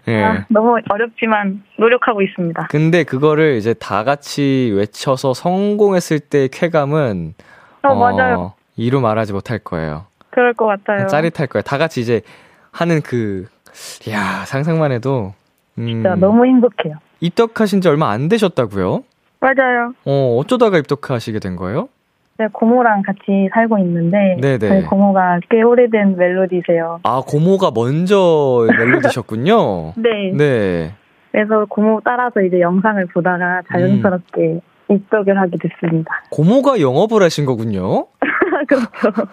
예. 0.08 0.22
아, 0.22 0.44
너무 0.48 0.76
어렵지만 0.88 1.62
노력하고 1.78 2.22
있습니다. 2.22 2.68
근데 2.70 3.04
그거를 3.04 3.56
이제 3.56 3.74
다 3.74 4.04
같이 4.04 4.72
외쳐서 4.76 5.34
성공했을 5.34 6.20
때 6.20 6.48
쾌감은 6.50 7.34
어, 7.82 7.94
맞아요. 7.94 8.52
이루 8.76 9.00
말하지 9.00 9.32
못할 9.32 9.58
거예요. 9.58 10.06
그럴 10.30 10.54
것 10.54 10.66
같아요. 10.66 11.06
짜릿할 11.08 11.46
거예요. 11.48 11.62
다 11.62 11.78
같이 11.78 12.00
이제 12.00 12.22
하는 12.70 13.00
그, 13.02 13.46
야 14.10 14.44
상상만 14.46 14.92
해도 14.92 15.34
음, 15.78 15.86
진짜 15.86 16.14
너무 16.14 16.46
행복해요. 16.46 16.96
입덕하신 17.20 17.80
지 17.80 17.88
얼마 17.88 18.10
안 18.10 18.28
되셨다고요? 18.28 19.04
맞아요. 19.43 19.93
어 20.05 20.36
어쩌다가 20.38 20.78
입덕하시게 20.78 21.40
된 21.40 21.57
거예요? 21.57 21.88
제가 22.38 22.51
고모랑 22.53 23.03
같이 23.03 23.49
살고 23.53 23.78
있는데 23.78 24.36
네네. 24.40 24.59
저희 24.59 24.82
고모가 24.82 25.40
꽤 25.51 25.62
오래된 25.62 26.16
멜로디세요. 26.16 27.01
아 27.03 27.22
고모가 27.26 27.72
먼저 27.74 28.66
멜로디셨군요. 28.70 29.95
네. 29.99 30.32
네. 30.36 30.95
그래서 31.32 31.66
고모 31.68 32.01
따라서 32.05 32.40
이제 32.40 32.61
영상을 32.61 33.05
보다가 33.07 33.62
자연스럽게 33.72 34.61
입덕을 34.90 35.38
하게 35.38 35.57
됐습니다. 35.59 36.22
고모가 36.30 36.80
영업을 36.80 37.22
하신 37.22 37.45
거군요. 37.45 38.07
그렇죠. 38.68 39.28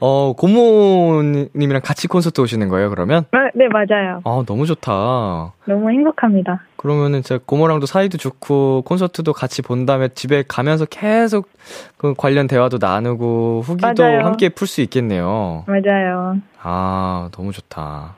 어, 0.00 0.32
고모님이랑 0.36 1.82
같이 1.82 2.06
콘서트 2.08 2.40
오시는 2.40 2.68
거예요, 2.68 2.90
그러면? 2.90 3.24
아, 3.32 3.48
네, 3.54 3.66
맞아요. 3.68 4.20
아, 4.24 4.42
너무 4.46 4.66
좋다. 4.66 5.52
너무 5.64 5.90
행복합니다. 5.90 6.62
그러면은 6.76 7.22
진짜 7.22 7.42
고모랑도 7.44 7.86
사이도 7.86 8.18
좋고 8.18 8.82
콘서트도 8.82 9.32
같이 9.32 9.62
본 9.62 9.84
다음에 9.84 10.08
집에 10.08 10.44
가면서 10.46 10.84
계속 10.84 11.48
그 11.96 12.14
관련 12.16 12.46
대화도 12.46 12.78
나누고 12.80 13.62
후기도 13.64 14.02
맞아요. 14.02 14.24
함께 14.24 14.48
풀 14.48 14.68
수 14.68 14.80
있겠네요. 14.82 15.64
맞아요. 15.66 16.36
아, 16.62 17.28
너무 17.32 17.52
좋다. 17.52 18.14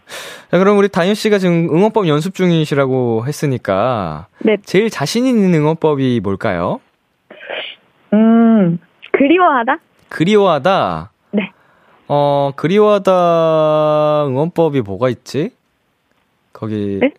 자, 0.51 0.59
그럼 0.59 0.77
우리 0.79 0.89
다현 0.89 1.15
씨가 1.15 1.39
지금 1.39 1.69
응원법 1.75 2.07
연습 2.09 2.35
중이시라고 2.35 3.25
했으니까 3.27 4.27
네. 4.41 4.57
제일 4.65 4.91
자신 4.91 5.27
있는 5.27 5.55
응원법이 5.55 6.21
뭘까요? 6.23 6.81
음, 8.13 8.79
그리워하다? 9.13 9.77
그리워하다. 10.09 11.10
네. 12.11 12.13
어, 12.13 12.53
그리워하다 12.57 14.25
응원법이 14.27 14.81
뭐가 14.81 15.09
있지? 15.11 15.53
거기 16.53 16.99
네? 17.01 17.15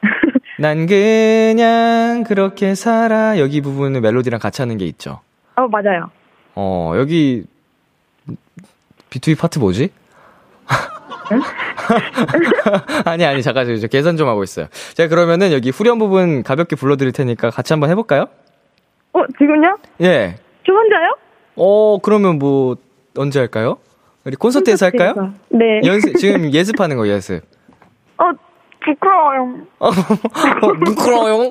난 0.58 0.86
그냥 0.86 2.24
그렇게 2.24 2.74
살아 2.74 3.38
여기 3.38 3.60
부분은 3.60 4.00
멜로디랑 4.00 4.40
같이 4.40 4.62
하는 4.62 4.78
게 4.78 4.86
있죠. 4.86 5.20
어, 5.56 5.68
맞아요. 5.68 6.10
어, 6.54 6.94
여기 6.96 7.44
B2B 9.10 9.38
파트 9.38 9.58
뭐지? 9.58 9.90
아니 13.04 13.26
아니 13.26 13.42
잠깐 13.42 13.78
저 13.78 13.88
계산 13.88 14.16
좀 14.16 14.26
하고 14.26 14.42
있어요. 14.42 14.68
제가 14.94 15.10
그러면은 15.10 15.52
여기 15.52 15.68
후렴 15.68 15.98
부분 15.98 16.42
가볍게 16.42 16.76
불러드릴 16.76 17.12
테니까 17.12 17.50
같이 17.50 17.74
한번 17.74 17.90
해볼까요? 17.90 18.24
어, 19.12 19.20
지금요? 19.38 19.76
예. 20.00 20.36
저 20.66 20.72
혼자요? 20.72 21.14
어 21.56 21.98
그러면 22.00 22.38
뭐 22.38 22.76
언제 23.18 23.38
할까요? 23.38 23.76
우리 24.24 24.36
콘서트에서 24.36 24.86
할까요? 24.86 25.14
네. 25.48 25.80
연습 25.84 26.16
지금 26.16 26.52
예습하는 26.52 26.96
거 26.96 27.08
예습. 27.08 27.42
어, 28.18 28.24
부끄러워요. 28.84 29.54
어, 29.78 29.90
부끄러워요. 30.84 31.50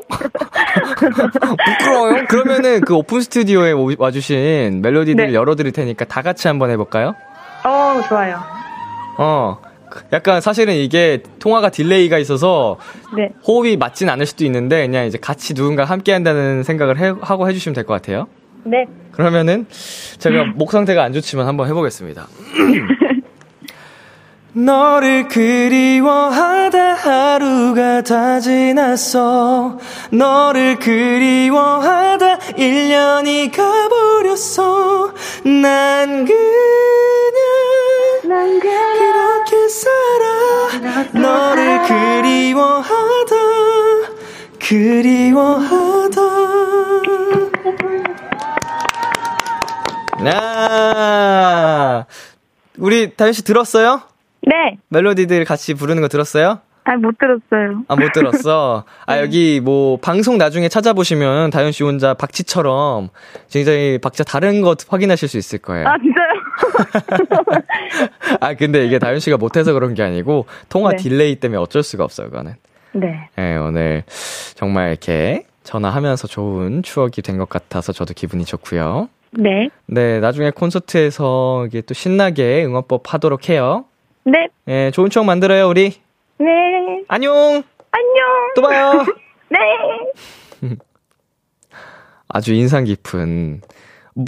부끄러워요. 1.65 2.25
그러면은 2.27 2.81
그 2.81 2.95
오픈 2.95 3.21
스튜디오에 3.21 3.71
오- 3.71 3.91
와주신 3.97 4.81
멜로디들 4.81 5.27
네. 5.27 5.33
열어드릴 5.33 5.71
테니까 5.71 6.05
다 6.05 6.21
같이 6.21 6.47
한번 6.47 6.69
해볼까요? 6.71 7.15
어, 7.65 8.01
좋아요. 8.07 8.39
어. 9.17 9.57
약간 10.13 10.39
사실은 10.39 10.75
이게 10.75 11.23
통화가 11.39 11.69
delay가 11.71 12.19
있어서 12.19 12.77
네. 13.17 13.31
호흡이 13.47 13.75
맞진 13.77 14.07
않을 14.09 14.27
수도 14.27 14.45
있는데 14.45 14.85
그냥 14.85 15.07
이제 15.07 15.17
같이 15.19 15.55
누군가 15.55 15.83
함께 15.85 16.11
한다는 16.13 16.61
생각을 16.63 16.99
해- 16.99 17.13
하고 17.21 17.49
해주시면 17.49 17.73
될 17.73 17.83
것 17.85 17.93
같아요. 17.95 18.27
네. 18.63 18.85
그러면은 19.11 19.65
제가 20.17 20.45
목 20.55 20.71
상태가 20.71 21.03
안 21.03 21.13
좋지만 21.13 21.47
한번 21.47 21.67
해보겠습니다. 21.67 22.27
너를 24.51 25.27
그리워하다 25.27 26.93
하루가 26.95 28.01
다 28.01 28.39
지났어. 28.39 29.77
너를 30.11 30.79
그리워하다 30.79 32.39
1년이 32.57 33.51
가버렸어. 33.55 35.13
난 35.43 36.25
그냥 36.25 36.39
난 38.27 38.59
그렇게 38.59 39.67
살아. 39.69 41.11
너를 41.13 41.81
그리워하다 41.83 43.35
그리워하다 44.59 46.21
나 50.23 52.05
우리 52.77 53.13
다현 53.15 53.33
씨 53.33 53.43
들었어요? 53.43 54.01
네. 54.41 54.77
멜로디들 54.89 55.45
같이 55.45 55.73
부르는 55.73 56.01
거 56.01 56.07
들었어요? 56.07 56.59
아, 56.85 56.95
못 56.95 57.15
들었어요. 57.19 57.83
아, 57.87 57.95
못 57.95 58.11
들었어. 58.13 58.83
아, 59.05 59.19
여기 59.19 59.59
뭐, 59.59 59.97
방송 59.97 60.37
나중에 60.39 60.69
찾아보시면 60.69 61.51
다현 61.51 61.71
씨 61.71 61.83
혼자 61.83 62.15
박치처럼 62.15 63.09
굉장히 63.51 63.99
박자 63.99 64.23
다른 64.23 64.61
거 64.61 64.75
확인하실 64.87 65.27
수 65.29 65.37
있을 65.37 65.59
거예요. 65.59 65.87
아, 65.87 65.95
진짜요? 65.99 67.59
아, 68.41 68.53
근데 68.55 68.85
이게 68.87 68.97
다현 68.97 69.19
씨가 69.19 69.37
못해서 69.37 69.73
그런 69.73 69.93
게 69.93 70.01
아니고, 70.01 70.47
통화 70.69 70.91
네. 70.91 70.97
delay 70.97 71.35
때문에 71.35 71.59
어쩔 71.59 71.83
수가 71.83 72.03
없어요, 72.05 72.29
그거는. 72.31 72.55
네. 72.93 73.29
예, 73.37 73.55
오늘 73.57 74.03
정말 74.55 74.89
이렇게 74.89 75.45
전화하면서 75.63 76.27
좋은 76.27 76.81
추억이 76.81 77.21
된 77.23 77.37
것 77.37 77.47
같아서 77.49 77.91
저도 77.93 78.15
기분이 78.15 78.45
좋고요. 78.45 79.09
네. 79.31 79.69
네, 79.85 80.19
나중에 80.19 80.51
콘서트에서 80.51 81.65
이게 81.67 81.81
또 81.81 81.93
신나게 81.93 82.65
응원법 82.65 83.13
하도록 83.13 83.49
해요. 83.49 83.85
네. 84.25 84.47
예, 84.67 84.91
좋은 84.91 85.09
추억 85.09 85.25
만들어요, 85.25 85.67
우리. 85.67 85.93
네. 86.39 86.47
안녕! 87.07 87.33
안녕. 87.91 88.53
또 88.55 88.61
봐요! 88.61 89.05
네. 89.49 89.59
아주 92.27 92.53
인상 92.53 92.83
깊은 92.83 93.61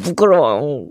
부끄러워. 0.04 0.88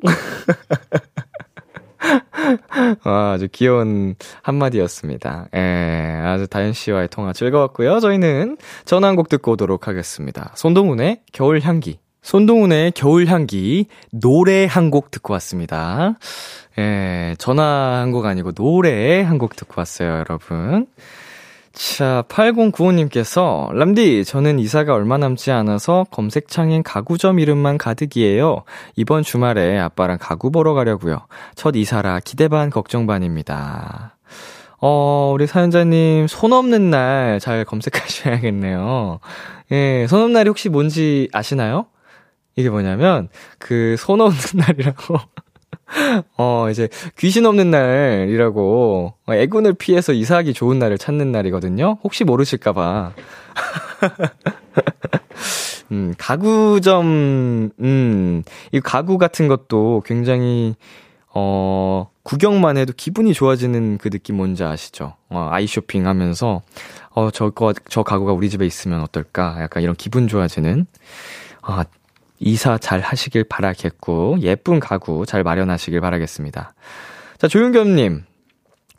아, 3.02 3.32
아주 3.34 3.48
귀여운 3.50 4.14
한마디였습니다. 4.42 5.48
예, 5.54 6.22
아주 6.24 6.46
다현 6.46 6.72
씨와의 6.72 7.08
통화 7.08 7.32
즐거웠고요. 7.32 7.98
저희는 8.00 8.56
전화 8.84 9.08
한 9.08 9.16
곡 9.16 9.28
듣고 9.28 9.52
오도록 9.52 9.88
하겠습니다. 9.88 10.52
손동훈의 10.54 11.22
겨울 11.32 11.60
향기. 11.60 11.98
손동훈의 12.22 12.92
겨울 12.92 13.26
향기 13.26 13.86
노래 14.12 14.66
한 14.66 14.90
곡 14.90 15.10
듣고 15.10 15.32
왔습니다. 15.34 16.18
예, 16.78 17.34
전화 17.38 18.00
한 18.00 18.12
곡 18.12 18.26
아니고 18.26 18.52
노래 18.52 19.22
한 19.22 19.38
곡 19.38 19.56
듣고 19.56 19.74
왔어요, 19.80 20.18
여러분. 20.18 20.86
자, 21.72 22.24
8095님께서, 22.28 23.72
람디, 23.72 24.24
저는 24.24 24.58
이사가 24.58 24.92
얼마 24.92 25.18
남지 25.18 25.52
않아서 25.52 26.04
검색창엔 26.10 26.82
가구점 26.82 27.38
이름만 27.38 27.78
가득이에요. 27.78 28.64
이번 28.96 29.22
주말에 29.22 29.78
아빠랑 29.78 30.18
가구 30.20 30.50
보러 30.50 30.74
가려고요. 30.74 31.20
첫 31.54 31.76
이사라 31.76 32.20
기대 32.24 32.48
반, 32.48 32.70
걱정 32.70 33.06
반입니다. 33.06 34.16
어, 34.80 35.30
우리 35.32 35.46
사연자님, 35.46 36.26
손 36.26 36.52
없는 36.52 36.90
날 36.90 37.38
잘 37.40 37.64
검색하셔야겠네요. 37.64 39.20
예, 39.70 40.06
손 40.08 40.22
없는 40.22 40.32
날이 40.32 40.48
혹시 40.48 40.68
뭔지 40.68 41.28
아시나요? 41.32 41.86
이게 42.60 42.70
뭐냐면, 42.70 43.28
그, 43.58 43.96
손 43.98 44.20
없는 44.20 44.38
날이라고. 44.66 45.16
어, 46.36 46.68
이제 46.70 46.88
귀신 47.18 47.46
없는 47.46 47.70
날이라고 47.70 49.14
어, 49.26 49.34
애군을 49.34 49.74
피해서 49.74 50.12
이사하기 50.12 50.54
좋은 50.54 50.78
날을 50.78 50.98
찾는 50.98 51.32
날이거든요. 51.32 51.98
혹시 52.04 52.22
모르실까봐. 52.22 53.12
음, 55.92 56.14
가구점, 56.16 57.70
음, 57.80 58.42
이 58.70 58.80
가구 58.80 59.18
같은 59.18 59.48
것도 59.48 60.04
굉장히, 60.06 60.76
어, 61.34 62.08
구경만 62.22 62.76
해도 62.76 62.92
기분이 62.96 63.34
좋아지는 63.34 63.98
그 63.98 64.08
느낌 64.08 64.36
뭔지 64.36 64.62
아시죠? 64.62 65.14
어, 65.28 65.48
아이 65.50 65.66
쇼핑 65.66 66.06
하면서, 66.06 66.62
어, 67.10 67.32
저 67.32 67.50
거, 67.50 67.72
저 67.88 68.04
가구가 68.04 68.32
우리 68.32 68.50
집에 68.50 68.64
있으면 68.66 69.00
어떨까? 69.00 69.56
약간 69.60 69.82
이런 69.82 69.96
기분 69.96 70.28
좋아지는, 70.28 70.86
아, 71.62 71.84
이사 72.40 72.78
잘 72.78 73.00
하시길 73.00 73.44
바라겠고, 73.44 74.38
예쁜 74.40 74.80
가구 74.80 75.24
잘 75.26 75.42
마련하시길 75.44 76.00
바라겠습니다. 76.00 76.72
자, 77.38 77.48
조윤겸님. 77.48 78.24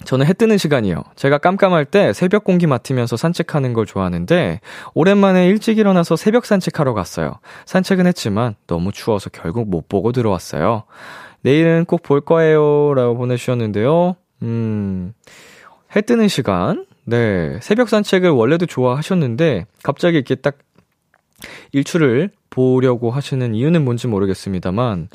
저는 0.04 0.26
해 0.26 0.34
뜨는 0.34 0.58
시간이요. 0.58 1.04
제가 1.16 1.38
깜깜할 1.38 1.86
때 1.86 2.12
새벽 2.14 2.44
공기 2.44 2.66
맡으면서 2.66 3.18
산책하는 3.18 3.74
걸 3.74 3.86
좋아하는데, 3.86 4.60
오랜만에 4.96 5.48
일찍 5.48 5.78
일어나서 5.78 6.16
새벽 6.16 6.46
산책하러 6.46 6.94
갔어요. 6.94 7.34
산책은 7.66 8.08
했지만, 8.08 8.56
너무 8.66 8.92
추워서 8.92 9.30
결국 9.30 9.70
못 9.70 9.88
보고 9.89 10.12
들어왔어요. 10.12 10.84
내일은 11.42 11.86
꼭 11.86 12.02
볼 12.04 12.22
거예요. 12.22 12.94
라고 12.96 13.16
보내주셨는데요. 13.16 14.16
음, 14.44 15.14
해 15.96 16.02
뜨는 16.02 16.28
시간. 16.28 16.86
네. 17.06 17.60
새벽 17.62 17.89
산책을 17.89 18.30
원래도 18.30 18.66
좋아하셨는데, 18.66 19.66
갑자기 19.84 20.18
이렇게 20.18 20.36
딱 20.36 20.56
일출을 21.72 22.30
보려고 22.50 23.12
하시는 23.12 23.56
이유는 23.56 23.84
뭔지 23.84 24.08
모르겠습니다만, 24.08 25.10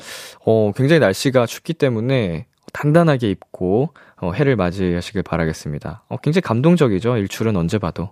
어, 0.45 0.71
굉장히 0.75 0.99
날씨가 0.99 1.45
춥기 1.45 1.73
때문에 1.73 2.47
단단하게 2.73 3.29
입고, 3.29 3.93
어, 4.19 4.31
해를 4.31 4.55
맞이하시길 4.55 5.23
바라겠습니다. 5.23 6.03
어, 6.09 6.17
굉장히 6.17 6.41
감동적이죠. 6.41 7.17
일출은 7.17 7.55
언제 7.55 7.77
봐도. 7.77 8.11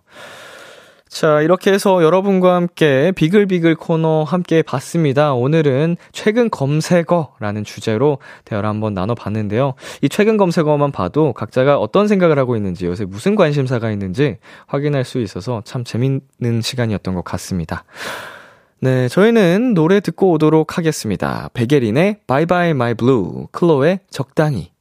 자, 1.07 1.41
이렇게 1.41 1.71
해서 1.71 2.03
여러분과 2.03 2.55
함께 2.55 3.13
비글비글 3.15 3.75
코너 3.75 4.23
함께 4.23 4.61
봤습니다. 4.61 5.33
오늘은 5.33 5.95
최근 6.11 6.49
검색어라는 6.49 7.63
주제로 7.63 8.17
대화를 8.43 8.67
한번 8.67 8.93
나눠봤는데요. 8.93 9.75
이 10.01 10.09
최근 10.09 10.35
검색어만 10.35 10.91
봐도 10.91 11.31
각자가 11.31 11.77
어떤 11.77 12.07
생각을 12.07 12.37
하고 12.37 12.55
있는지, 12.57 12.85
요새 12.85 13.05
무슨 13.05 13.35
관심사가 13.35 13.91
있는지 13.91 14.37
확인할 14.67 15.05
수 15.05 15.21
있어서 15.21 15.61
참 15.63 15.83
재밌는 15.83 16.61
시간이었던 16.61 17.13
것 17.13 17.23
같습니다. 17.23 17.85
네, 18.81 19.07
저희는 19.07 19.73
노래 19.73 20.01
듣고 20.01 20.31
오도록 20.31 20.77
하겠습니다. 20.77 21.49
베게린의 21.53 22.17
Bye 22.27 22.45
Bye 22.45 22.69
My 22.71 22.93
Blue, 22.93 23.45
클로의 23.51 23.99
적당히. 24.09 24.74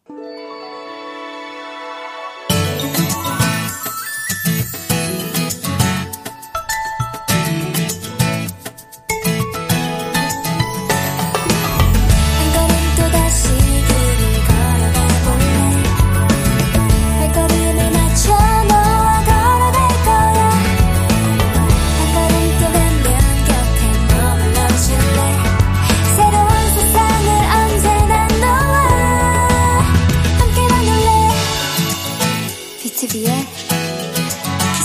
BTOB의 32.94 33.26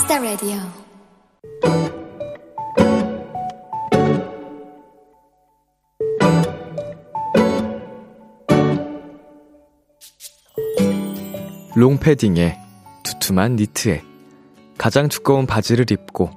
the 0.07 0.19
Radio 0.19 0.57
롱패딩에 11.75 12.57
두툼한 13.03 13.57
니트에 13.57 14.01
가장 14.79 15.07
두꺼운 15.07 15.45
바지를 15.45 15.85
입고 15.91 16.31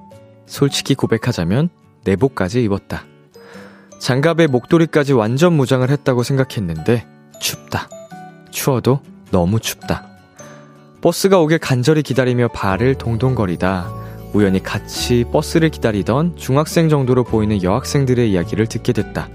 솔직히 0.45 0.95
고백하자면 0.95 1.71
내복까지 2.05 2.63
입었다. 2.65 3.05
장갑에 3.99 4.47
목도리까지 4.47 5.15
완전 5.15 5.55
무장을 5.55 5.89
했다고 5.89 6.23
생각했는데 6.23 7.07
춥다. 7.41 7.89
추워도 8.51 9.01
너무 9.31 9.59
춥다. 9.59 10.12
버스가 11.03 11.41
오길 11.41 11.59
간절히 11.59 12.03
기다리며 12.03 12.49
발을 12.49 12.95
동동거리다 12.95 13.93
우연히 14.33 14.63
같이 14.63 15.25
버스를 15.31 15.69
기다리던 15.69 16.37
중학생 16.37 16.89
정도로 16.89 17.25
보이는 17.25 17.63
여학생들의 17.63 18.31
이야기를 18.31 18.67
듣게 18.67 18.93
됐다. 18.93 19.29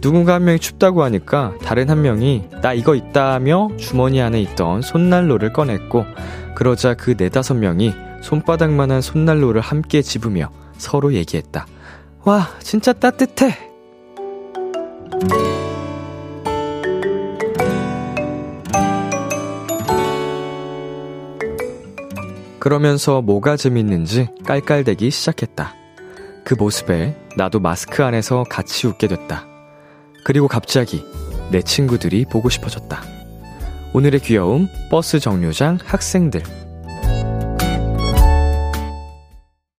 누군가 0.00 0.34
한 0.34 0.44
명이 0.44 0.60
춥다고 0.60 1.02
하니까 1.02 1.54
다른 1.62 1.90
한 1.90 2.00
명이 2.00 2.44
나 2.62 2.72
이거 2.72 2.94
있다며 2.94 3.68
주머니 3.76 4.22
안에 4.22 4.40
있던 4.42 4.80
손난로를 4.80 5.52
꺼냈고 5.52 6.06
그러자 6.54 6.94
그 6.94 7.16
네다섯 7.18 7.56
명이 7.56 7.92
손바닥만한 8.22 9.02
손난로를 9.02 9.60
함께 9.60 10.00
집으며 10.00 10.50
서로 10.78 11.12
얘기했다. 11.12 11.66
와, 12.24 12.48
진짜 12.60 12.92
따뜻해! 12.92 13.68
그러면서 22.68 23.22
뭐가 23.22 23.56
재밌는지 23.56 24.28
깔깔대기 24.44 25.10
시작했다. 25.10 25.72
그 26.44 26.52
모습에 26.52 27.16
나도 27.34 27.60
마스크 27.60 28.04
안에서 28.04 28.44
같이 28.44 28.86
웃게 28.86 29.08
됐다. 29.08 29.46
그리고 30.22 30.48
갑자기 30.48 31.02
내 31.50 31.62
친구들이 31.62 32.26
보고 32.30 32.50
싶어졌다. 32.50 33.00
오늘의 33.94 34.20
귀여움 34.20 34.68
버스 34.90 35.18
정류장 35.18 35.78
학생들. 35.82 36.42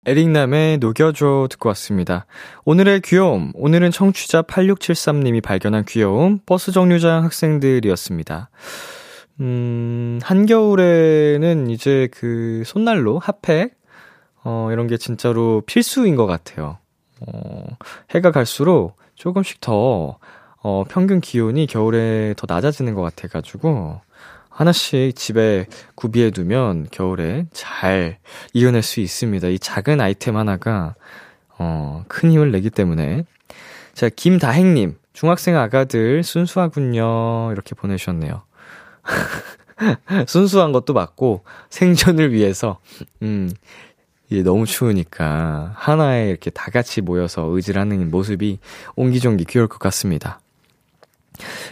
에릭남의 0.07 0.79
녹여줘 0.79 1.49
듣고 1.51 1.69
왔습니다. 1.69 2.25
오늘의 2.65 3.03
귀여움, 3.03 3.53
오늘은 3.53 3.91
청취자 3.91 4.41
8673님이 4.45 5.43
발견한 5.43 5.85
귀여움 5.85 6.39
버스 6.47 6.73
정류장 6.73 7.23
학생들이었습니다. 7.25 8.49
음, 9.41 10.19
한겨울에는 10.23 11.71
이제 11.71 12.09
그 12.13 12.63
손난로, 12.67 13.19
핫팩, 13.19 13.77
어, 14.45 14.69
이런 14.73 14.87
게 14.87 14.97
진짜로 14.97 15.63
필수인 15.67 16.17
것 16.17 16.27
같아요. 16.27 16.79
어, 17.21 17.65
해가 18.11 18.31
갈수록 18.33 18.97
조금씩 19.15 19.61
더, 19.61 20.19
어, 20.63 20.85
평균 20.89 21.21
기온이 21.21 21.67
겨울에 21.67 22.35
더 22.37 22.47
낮아지는 22.53 22.95
것 22.95 23.03
같아가지고, 23.03 24.01
하나씩 24.51 25.15
집에 25.15 25.67
구비해 25.95 26.33
두면 26.33 26.89
겨울에 26.91 27.47
잘 27.53 28.19
이겨낼 28.55 28.83
수 28.83 28.99
있습니다. 28.99 29.47
이 29.49 29.59
작은 29.61 30.01
아이템 30.01 30.37
하나가, 30.37 30.97
어, 31.59 32.05
큰 32.09 32.33
힘을 32.33 32.51
내기 32.51 32.71
때문에. 32.71 33.25
자, 33.95 34.09
김다행님, 34.09 34.97
중학생 35.13 35.57
아가들 35.57 36.25
순수하군요. 36.25 37.53
이렇게 37.53 37.75
보내주셨네요. 37.77 38.48
순수한 40.27 40.73
것도 40.73 40.93
맞고, 40.93 41.45
생존을 41.71 42.33
위해서, 42.33 42.79
음, 43.23 43.51
이게 44.31 44.43
너무 44.43 44.67
추우니까, 44.67 45.73
하나에 45.77 46.29
이렇게 46.29 46.51
다 46.51 46.71
같이 46.71 47.01
모여서 47.01 47.47
의지를 47.49 47.81
하는 47.81 48.11
모습이 48.11 48.59
옹기종기 48.97 49.45
귀여울 49.47 49.69
것 49.69 49.79
같습니다. 49.79 50.41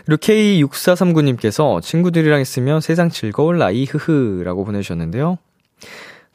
그리고 0.04 0.20
K6439님께서 0.20 1.82
친구들이랑 1.82 2.40
있으면 2.40 2.80
세상 2.80 3.10
즐거울 3.10 3.58
나이, 3.58 3.84
흐흐, 3.84 4.42
라고 4.44 4.64
보내주셨는데요. 4.64 5.38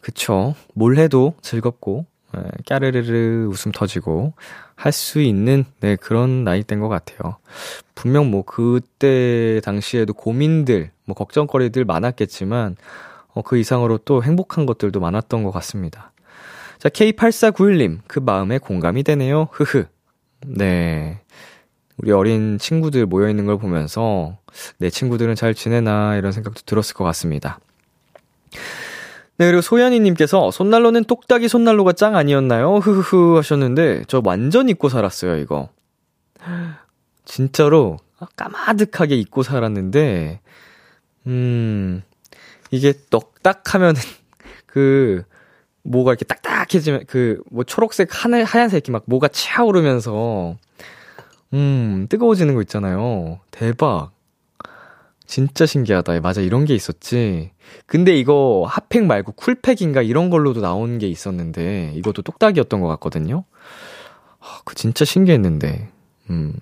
그쵸. 0.02 0.56
뭘 0.74 0.98
해도 0.98 1.34
즐겁고, 1.42 2.06
에, 2.36 2.42
까르르르 2.68 3.48
웃음 3.50 3.72
터지고, 3.72 4.34
할 4.76 4.92
수 4.92 5.22
있는, 5.22 5.66
네, 5.80 5.96
그런 5.96 6.44
나이대인 6.44 6.82
것 6.82 6.90
같아요. 6.90 7.38
분명 7.96 8.32
뭐, 8.32 8.44
그때 8.44 9.62
당시에도 9.64 10.14
고민들, 10.14 10.92
뭐, 11.06 11.16
걱정거리들 11.16 11.86
많았겠지만, 11.86 12.76
어, 13.34 13.42
그 13.44 13.58
이상으로 13.58 14.00
또 14.00 14.24
행복한 14.24 14.66
것들도 14.66 15.00
많았던 15.00 15.44
것 15.44 15.52
같습니다. 15.52 16.12
자, 16.80 16.90
K8491님, 16.90 18.00
그 18.08 18.20
마음에 18.20 18.58
공감이 18.58 19.04
되네요. 19.04 19.48
흐흐. 19.52 19.86
네. 20.48 21.22
우리 21.98 22.12
어린 22.12 22.58
친구들 22.58 23.06
모여있는 23.06 23.46
걸 23.46 23.60
보면서 23.60 24.40
내 24.80 24.90
친구들은 24.90 25.36
잘 25.36 25.54
지내나 25.54 26.16
이런 26.16 26.32
생각도 26.32 26.62
들었을 26.66 26.96
것 26.96 27.04
같습니다. 27.04 27.60
네, 29.42 29.48
그리고 29.48 29.62
소연이님께서 29.62 30.52
손난로는 30.52 31.06
똑딱이 31.06 31.48
손난로가 31.48 31.94
짱 31.94 32.16
아니었나요? 32.16 32.76
흐흐흐 32.76 33.38
하셨는데 33.38 34.04
저 34.08 34.22
완전 34.24 34.70
잊고 34.70 34.88
살았어요, 34.88 35.38
이거. 35.38 35.70
진짜로 37.26 37.98
까마득하게 38.36 39.16
잊고 39.16 39.42
살았는데, 39.42 40.42
음, 41.26 42.04
이게 42.70 42.94
떡딱하면 43.10 43.96
그, 44.68 45.24
뭐가 45.82 46.12
이렇게 46.12 46.26
딱딱해지면, 46.26 47.06
그, 47.08 47.42
뭐 47.50 47.64
초록색, 47.64 48.10
하늘, 48.12 48.44
하얀색 48.44 48.78
이렇게 48.78 48.92
막 48.92 49.06
뭐가 49.08 49.28
차오르면서, 49.28 50.56
음, 51.56 52.06
뜨거워지는 52.12 52.54
거 52.54 52.62
있잖아요. 52.62 53.40
대박. 53.50 54.12
진짜 55.32 55.66
신기하다. 55.66 56.20
맞아, 56.20 56.42
이런 56.42 56.66
게 56.66 56.76
있었지. 56.76 57.52
근데 57.86 58.18
이거 58.18 58.66
핫팩 58.68 59.06
말고 59.06 59.32
쿨팩인가 59.32 60.02
이런 60.02 60.30
걸로도 60.30 60.60
나온 60.60 60.98
게 60.98 61.08
있었는데, 61.08 61.94
이것도 61.96 62.22
똑딱이었던 62.22 62.82
것 62.82 62.90
같거든요. 62.90 63.46
아, 64.42 64.60
그 64.66 64.76
진짜 64.76 65.06
신기했는데. 65.06 65.88
음. 66.32 66.54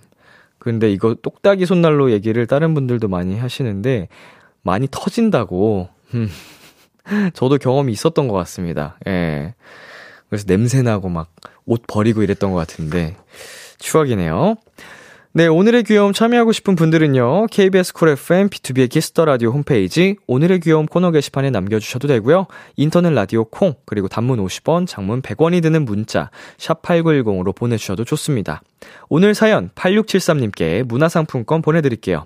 근데 0.59 0.91
이거 0.91 1.15
똑딱이 1.15 1.65
손난로 1.65 2.11
얘기를 2.11 2.45
다른 2.45 2.75
분들도 2.75 3.07
많이 3.07 3.39
하시는데, 3.39 4.07
많이 4.61 4.87
터진다고. 4.91 5.89
음. 6.13 6.29
저도 7.33 7.57
경험이 7.57 7.91
있었던 7.93 8.27
것 8.27 8.35
같습니다. 8.35 8.99
예. 9.07 9.55
그래서 10.29 10.45
냄새나고 10.47 11.09
막 11.09 11.31
옷 11.69 11.83
버리고 11.87 12.23
이랬던 12.23 12.51
것 12.51 12.57
같은데, 12.57 13.15
추억이네요. 13.77 14.55
네, 15.31 15.45
오늘의 15.45 15.83
귀여움 15.83 16.11
참여하고 16.11 16.51
싶은 16.51 16.75
분들은요, 16.75 17.45
KBS 17.51 17.93
쿨 17.93 18.09
FM, 18.09 18.49
B2B의 18.49 18.89
키스터 18.89 19.25
라디오 19.25 19.51
홈페이지, 19.51 20.15
오늘의 20.25 20.59
귀여움 20.61 20.87
코너 20.87 21.11
게시판에 21.11 21.51
남겨 21.51 21.77
주셔도 21.77 22.07
되고요, 22.07 22.47
인터넷 22.77 23.11
라디오 23.11 23.45
콩, 23.45 23.75
그리고 23.85 24.07
단문 24.07 24.43
50원, 24.43 24.87
장문 24.87 25.21
100원이 25.21 25.61
드는 25.61 25.85
문자, 25.85 26.31
샵 26.57 26.81
8910으로 26.81 27.55
보내 27.55 27.77
주셔도 27.77 28.05
좋습니다. 28.05 28.63
오늘 29.07 29.35
사연 29.35 29.69
8673님께 29.75 30.81
문화상품권 30.81 31.61
보내 31.61 31.81
드릴게요. 31.81 32.25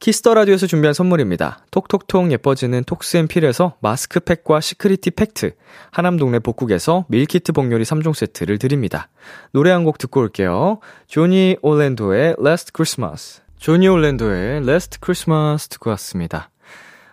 Kiss 0.00 0.18
the 0.18 0.32
Radio에서 0.34 0.68
준비한 0.68 0.94
선물입니다. 0.94 1.64
톡톡톡 1.72 2.30
예뻐지는 2.30 2.84
톡스앤필에서 2.84 3.74
마스크팩과 3.80 4.60
시크리티 4.60 5.10
팩트, 5.10 5.52
하남동네 5.90 6.38
복국에서 6.38 7.04
밀키트 7.08 7.52
복요리 7.52 7.82
3종 7.84 8.14
세트를 8.14 8.58
드립니다. 8.58 9.08
노래 9.52 9.72
한 9.72 9.84
곡 9.84 9.98
듣고 9.98 10.20
올게요. 10.20 10.78
조니 11.08 11.56
올랜도의 11.62 12.36
Last 12.40 12.72
Christmas. 12.74 13.42
조니 13.58 13.88
올랜도의 13.88 14.58
Last 14.62 14.98
Christmas 15.02 15.66
듣고 15.68 15.90
왔습니다. 15.90 16.50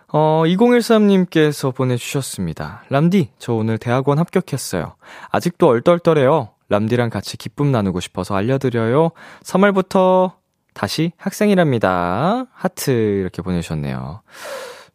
어, 0.08 0.44
2013님께서 0.46 1.74
보내주셨습니다. 1.74 2.84
람디, 2.88 3.30
저 3.38 3.52
오늘 3.54 3.78
대학원 3.78 4.18
합격했어요. 4.20 4.94
아직도 5.32 5.66
얼떨떨해요. 5.66 6.50
람디랑 6.68 7.10
같이 7.10 7.36
기쁨 7.36 7.72
나누고 7.72 7.98
싶어서 7.98 8.36
알려드려요. 8.36 9.10
3월부터 9.42 10.32
다시 10.76 11.12
학생이랍니다. 11.16 12.44
하트 12.52 12.90
이렇게 12.90 13.40
보내주셨네요. 13.40 14.20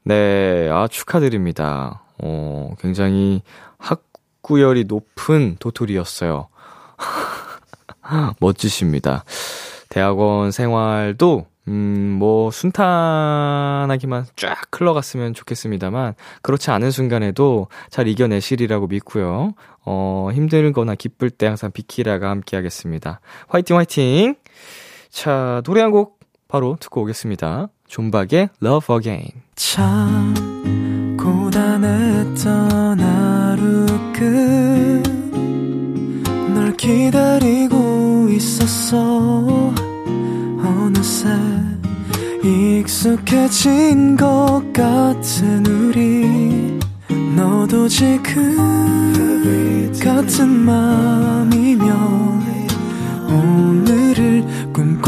네, 0.04 0.70
아, 0.72 0.88
축하드립니다. 0.88 2.04
어, 2.20 2.76
굉장히 2.80 3.42
학구열이 3.80 4.84
높은 4.84 5.56
도토리였어요. 5.60 6.50
멋지십니다. 8.40 9.24
대학원 9.90 10.52
생활도 10.52 11.48
음, 11.68 12.18
뭐, 12.18 12.50
순탄하기만 12.50 14.26
쫙 14.36 14.58
흘러갔으면 14.72 15.36
좋겠습니다만, 15.36 16.16
그렇지 16.42 16.72
않은 16.72 16.90
순간에도 16.90 17.68
잘 17.90 18.08
이겨내시리라고 18.08 18.88
믿고요. 18.88 19.54
어, 19.86 20.30
힘들거나 20.34 20.96
기쁠 20.96 21.30
때 21.30 21.46
항상 21.46 21.72
비키라가 21.72 22.30
함께 22.32 22.56
하겠습니다. 22.56 23.22
화이팅, 23.48 23.78
화이팅! 23.78 24.36
자, 25.12 25.62
노래 25.66 25.82
한 25.82 25.92
곡 25.92 26.20
바로 26.48 26.78
듣고 26.80 27.02
오겠습니다. 27.02 27.68
존박의 27.88 28.50
Love 28.64 28.96
Again. 28.96 29.32
참 29.56 30.34
고단했던 31.18 33.00
하루 33.00 33.86
끝널 36.44 36.76
기다리고 36.78 38.28
있었어 38.30 39.74
어느새 40.64 41.28
익숙해진 42.44 44.18
것 44.18 44.62
같은 44.74 45.66
우리 45.66 46.80
너도 47.36 47.88
지금 47.88 48.58
같은 50.04 50.50
맘이면 50.50 51.92
오늘을 53.30 53.91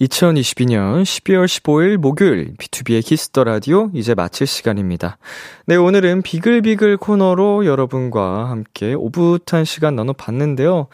2022년 0.00 1.02
12월 1.02 1.46
15일 1.46 1.96
목요일 1.96 2.54
B2B의 2.56 3.04
키스터 3.04 3.42
라디오 3.42 3.90
이제 3.94 4.14
마칠 4.14 4.46
시간입니다. 4.46 5.18
네, 5.66 5.74
오늘은 5.74 6.22
비글비글 6.22 6.98
코너로 6.98 7.66
여러분과 7.66 8.48
함께 8.48 8.94
오붓한 8.94 9.64
시간 9.64 9.96
나눠 9.96 10.12
봤는데요. 10.12 10.86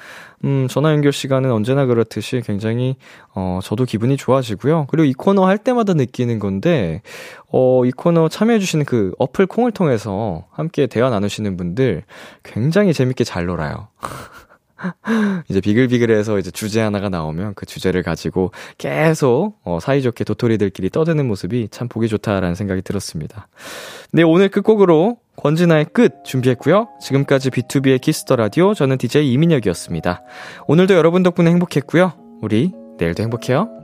음, 0.44 0.68
전화 0.70 0.90
연결 0.92 1.12
시간은 1.12 1.52
언제나 1.52 1.84
그렇듯이 1.84 2.40
굉장히 2.46 2.96
어, 3.34 3.60
저도 3.62 3.84
기분이 3.84 4.16
좋아지고요. 4.16 4.86
그리고 4.88 5.04
이 5.04 5.12
코너 5.12 5.44
할 5.44 5.58
때마다 5.58 5.92
느끼는 5.92 6.38
건데 6.38 7.02
어, 7.52 7.84
이 7.84 7.90
코너 7.90 8.30
참여해 8.30 8.58
주시는 8.58 8.86
그 8.86 9.12
어플 9.18 9.46
콩을 9.46 9.72
통해서 9.72 10.46
함께 10.50 10.86
대화 10.86 11.10
나누시는 11.10 11.58
분들 11.58 12.04
굉장히 12.42 12.94
재밌게 12.94 13.24
잘 13.24 13.44
놀아요. 13.44 13.88
이제 15.48 15.60
비글비글해서 15.60 16.38
이제 16.38 16.50
주제 16.50 16.80
하나가 16.80 17.08
나오면 17.08 17.54
그 17.54 17.66
주제를 17.66 18.02
가지고 18.02 18.52
계속 18.78 19.58
어, 19.64 19.78
사이좋게 19.80 20.24
도토리들끼리 20.24 20.90
떠드는 20.90 21.26
모습이 21.26 21.68
참 21.70 21.88
보기 21.88 22.08
좋다라는 22.08 22.54
생각이 22.54 22.82
들었습니다. 22.82 23.48
네, 24.12 24.22
오늘 24.22 24.48
끝곡으로 24.48 25.18
권진아의 25.36 25.86
끝 25.92 26.24
준비했고요. 26.24 26.88
지금까지 27.00 27.50
B2B의 27.50 28.00
키스터 28.00 28.36
라디오 28.36 28.74
저는 28.74 28.98
DJ 28.98 29.32
이민혁이었습니다. 29.32 30.22
오늘도 30.68 30.94
여러분 30.94 31.22
덕분에 31.22 31.50
행복했고요. 31.50 32.12
우리 32.40 32.72
내일도 32.98 33.22
행복해요. 33.22 33.83